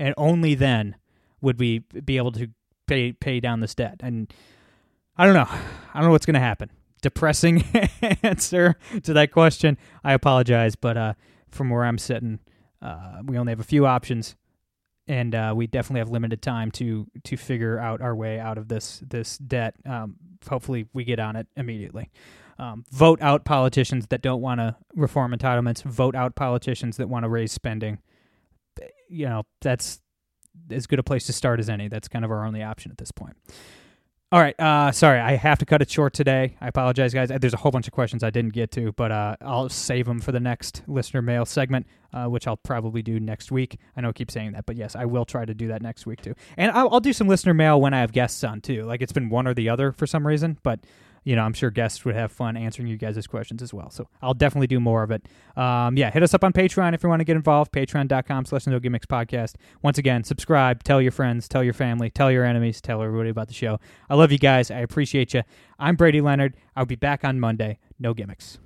and 0.00 0.14
only 0.16 0.54
then 0.54 0.96
would 1.42 1.60
we 1.60 1.80
be 2.04 2.16
able 2.16 2.32
to 2.32 2.48
pay 2.88 3.12
pay 3.12 3.38
down 3.38 3.60
this 3.60 3.74
debt. 3.74 4.00
And 4.00 4.32
I 5.16 5.26
don't 5.26 5.34
know. 5.34 5.46
I 5.48 5.94
don't 5.94 6.04
know 6.04 6.10
what's 6.10 6.26
going 6.26 6.34
to 6.34 6.40
happen. 6.40 6.70
Depressing 7.02 7.62
answer 8.22 8.76
to 9.04 9.12
that 9.12 9.30
question. 9.30 9.78
I 10.02 10.14
apologize, 10.14 10.74
but 10.74 10.96
uh, 10.96 11.14
from 11.50 11.70
where 11.70 11.84
I'm 11.84 11.98
sitting, 11.98 12.40
uh, 12.82 13.20
we 13.24 13.38
only 13.38 13.52
have 13.52 13.60
a 13.60 13.64
few 13.64 13.86
options, 13.86 14.36
and 15.06 15.34
uh, 15.34 15.52
we 15.54 15.66
definitely 15.66 16.00
have 16.00 16.10
limited 16.10 16.42
time 16.42 16.70
to 16.72 17.06
to 17.24 17.36
figure 17.36 17.78
out 17.78 18.00
our 18.00 18.16
way 18.16 18.40
out 18.40 18.58
of 18.58 18.68
this 18.68 19.02
this 19.06 19.38
debt. 19.38 19.74
Um, 19.86 20.16
hopefully, 20.48 20.86
we 20.94 21.04
get 21.04 21.20
on 21.20 21.36
it 21.36 21.46
immediately. 21.56 22.10
Um, 22.58 22.84
vote 22.90 23.22
out 23.22 23.44
politicians 23.46 24.08
that 24.08 24.20
don't 24.20 24.42
want 24.42 24.60
to 24.60 24.76
reform 24.94 25.32
entitlements. 25.32 25.82
Vote 25.82 26.14
out 26.14 26.34
politicians 26.34 26.98
that 26.98 27.08
want 27.08 27.24
to 27.24 27.28
raise 27.28 27.52
spending 27.52 27.98
you 29.10 29.26
know, 29.26 29.42
that's 29.60 30.00
as 30.70 30.86
good 30.86 30.98
a 30.98 31.02
place 31.02 31.26
to 31.26 31.32
start 31.32 31.60
as 31.60 31.68
any. 31.68 31.88
That's 31.88 32.08
kind 32.08 32.24
of 32.24 32.30
our 32.30 32.44
only 32.44 32.62
option 32.62 32.90
at 32.90 32.98
this 32.98 33.10
point. 33.10 33.36
All 34.32 34.38
right. 34.40 34.54
Uh, 34.60 34.92
sorry, 34.92 35.18
I 35.18 35.34
have 35.34 35.58
to 35.58 35.66
cut 35.66 35.82
it 35.82 35.90
short 35.90 36.14
today. 36.14 36.56
I 36.60 36.68
apologize, 36.68 37.12
guys. 37.12 37.30
There's 37.40 37.52
a 37.52 37.56
whole 37.56 37.72
bunch 37.72 37.88
of 37.88 37.92
questions 37.92 38.22
I 38.22 38.30
didn't 38.30 38.52
get 38.52 38.70
to, 38.72 38.92
but 38.92 39.10
uh, 39.10 39.34
I'll 39.40 39.68
save 39.68 40.06
them 40.06 40.20
for 40.20 40.30
the 40.30 40.38
next 40.38 40.84
listener 40.86 41.20
mail 41.20 41.44
segment, 41.44 41.88
uh, 42.12 42.26
which 42.26 42.46
I'll 42.46 42.56
probably 42.56 43.02
do 43.02 43.18
next 43.18 43.50
week. 43.50 43.78
I 43.96 44.02
know 44.02 44.10
I 44.10 44.12
keep 44.12 44.30
saying 44.30 44.52
that, 44.52 44.66
but 44.66 44.76
yes, 44.76 44.94
I 44.94 45.04
will 45.04 45.24
try 45.24 45.44
to 45.44 45.52
do 45.52 45.66
that 45.68 45.82
next 45.82 46.06
week 46.06 46.22
too. 46.22 46.34
And 46.56 46.70
I'll, 46.70 46.88
I'll 46.92 47.00
do 47.00 47.12
some 47.12 47.26
listener 47.26 47.54
mail 47.54 47.80
when 47.80 47.92
I 47.92 47.98
have 47.98 48.12
guests 48.12 48.44
on 48.44 48.60
too. 48.60 48.84
Like 48.84 49.02
it's 49.02 49.12
been 49.12 49.30
one 49.30 49.48
or 49.48 49.54
the 49.54 49.68
other 49.68 49.90
for 49.90 50.06
some 50.06 50.24
reason, 50.24 50.58
but 50.62 50.78
you 51.24 51.36
know, 51.36 51.42
I'm 51.42 51.52
sure 51.52 51.70
guests 51.70 52.04
would 52.04 52.14
have 52.14 52.32
fun 52.32 52.56
answering 52.56 52.88
you 52.88 52.96
guys' 52.96 53.26
questions 53.26 53.62
as 53.62 53.74
well. 53.74 53.90
So 53.90 54.08
I'll 54.22 54.34
definitely 54.34 54.66
do 54.66 54.80
more 54.80 55.02
of 55.02 55.10
it. 55.10 55.26
Um, 55.56 55.96
yeah, 55.96 56.10
hit 56.10 56.22
us 56.22 56.34
up 56.34 56.44
on 56.44 56.52
Patreon 56.52 56.94
if 56.94 57.02
you 57.02 57.08
want 57.08 57.20
to 57.20 57.24
get 57.24 57.36
involved. 57.36 57.72
Patreon.com 57.72 58.44
slash 58.44 58.66
No 58.66 58.78
Gimmicks 58.78 59.06
Podcast. 59.06 59.54
Once 59.82 59.98
again, 59.98 60.24
subscribe, 60.24 60.82
tell 60.82 61.00
your 61.00 61.12
friends, 61.12 61.48
tell 61.48 61.62
your 61.62 61.74
family, 61.74 62.10
tell 62.10 62.30
your 62.30 62.44
enemies, 62.44 62.80
tell 62.80 63.02
everybody 63.02 63.30
about 63.30 63.48
the 63.48 63.54
show. 63.54 63.78
I 64.08 64.14
love 64.14 64.32
you 64.32 64.38
guys. 64.38 64.70
I 64.70 64.78
appreciate 64.78 65.34
you. 65.34 65.42
I'm 65.78 65.96
Brady 65.96 66.20
Leonard. 66.20 66.54
I'll 66.76 66.86
be 66.86 66.96
back 66.96 67.24
on 67.24 67.40
Monday. 67.40 67.78
No 67.98 68.14
gimmicks. 68.14 68.58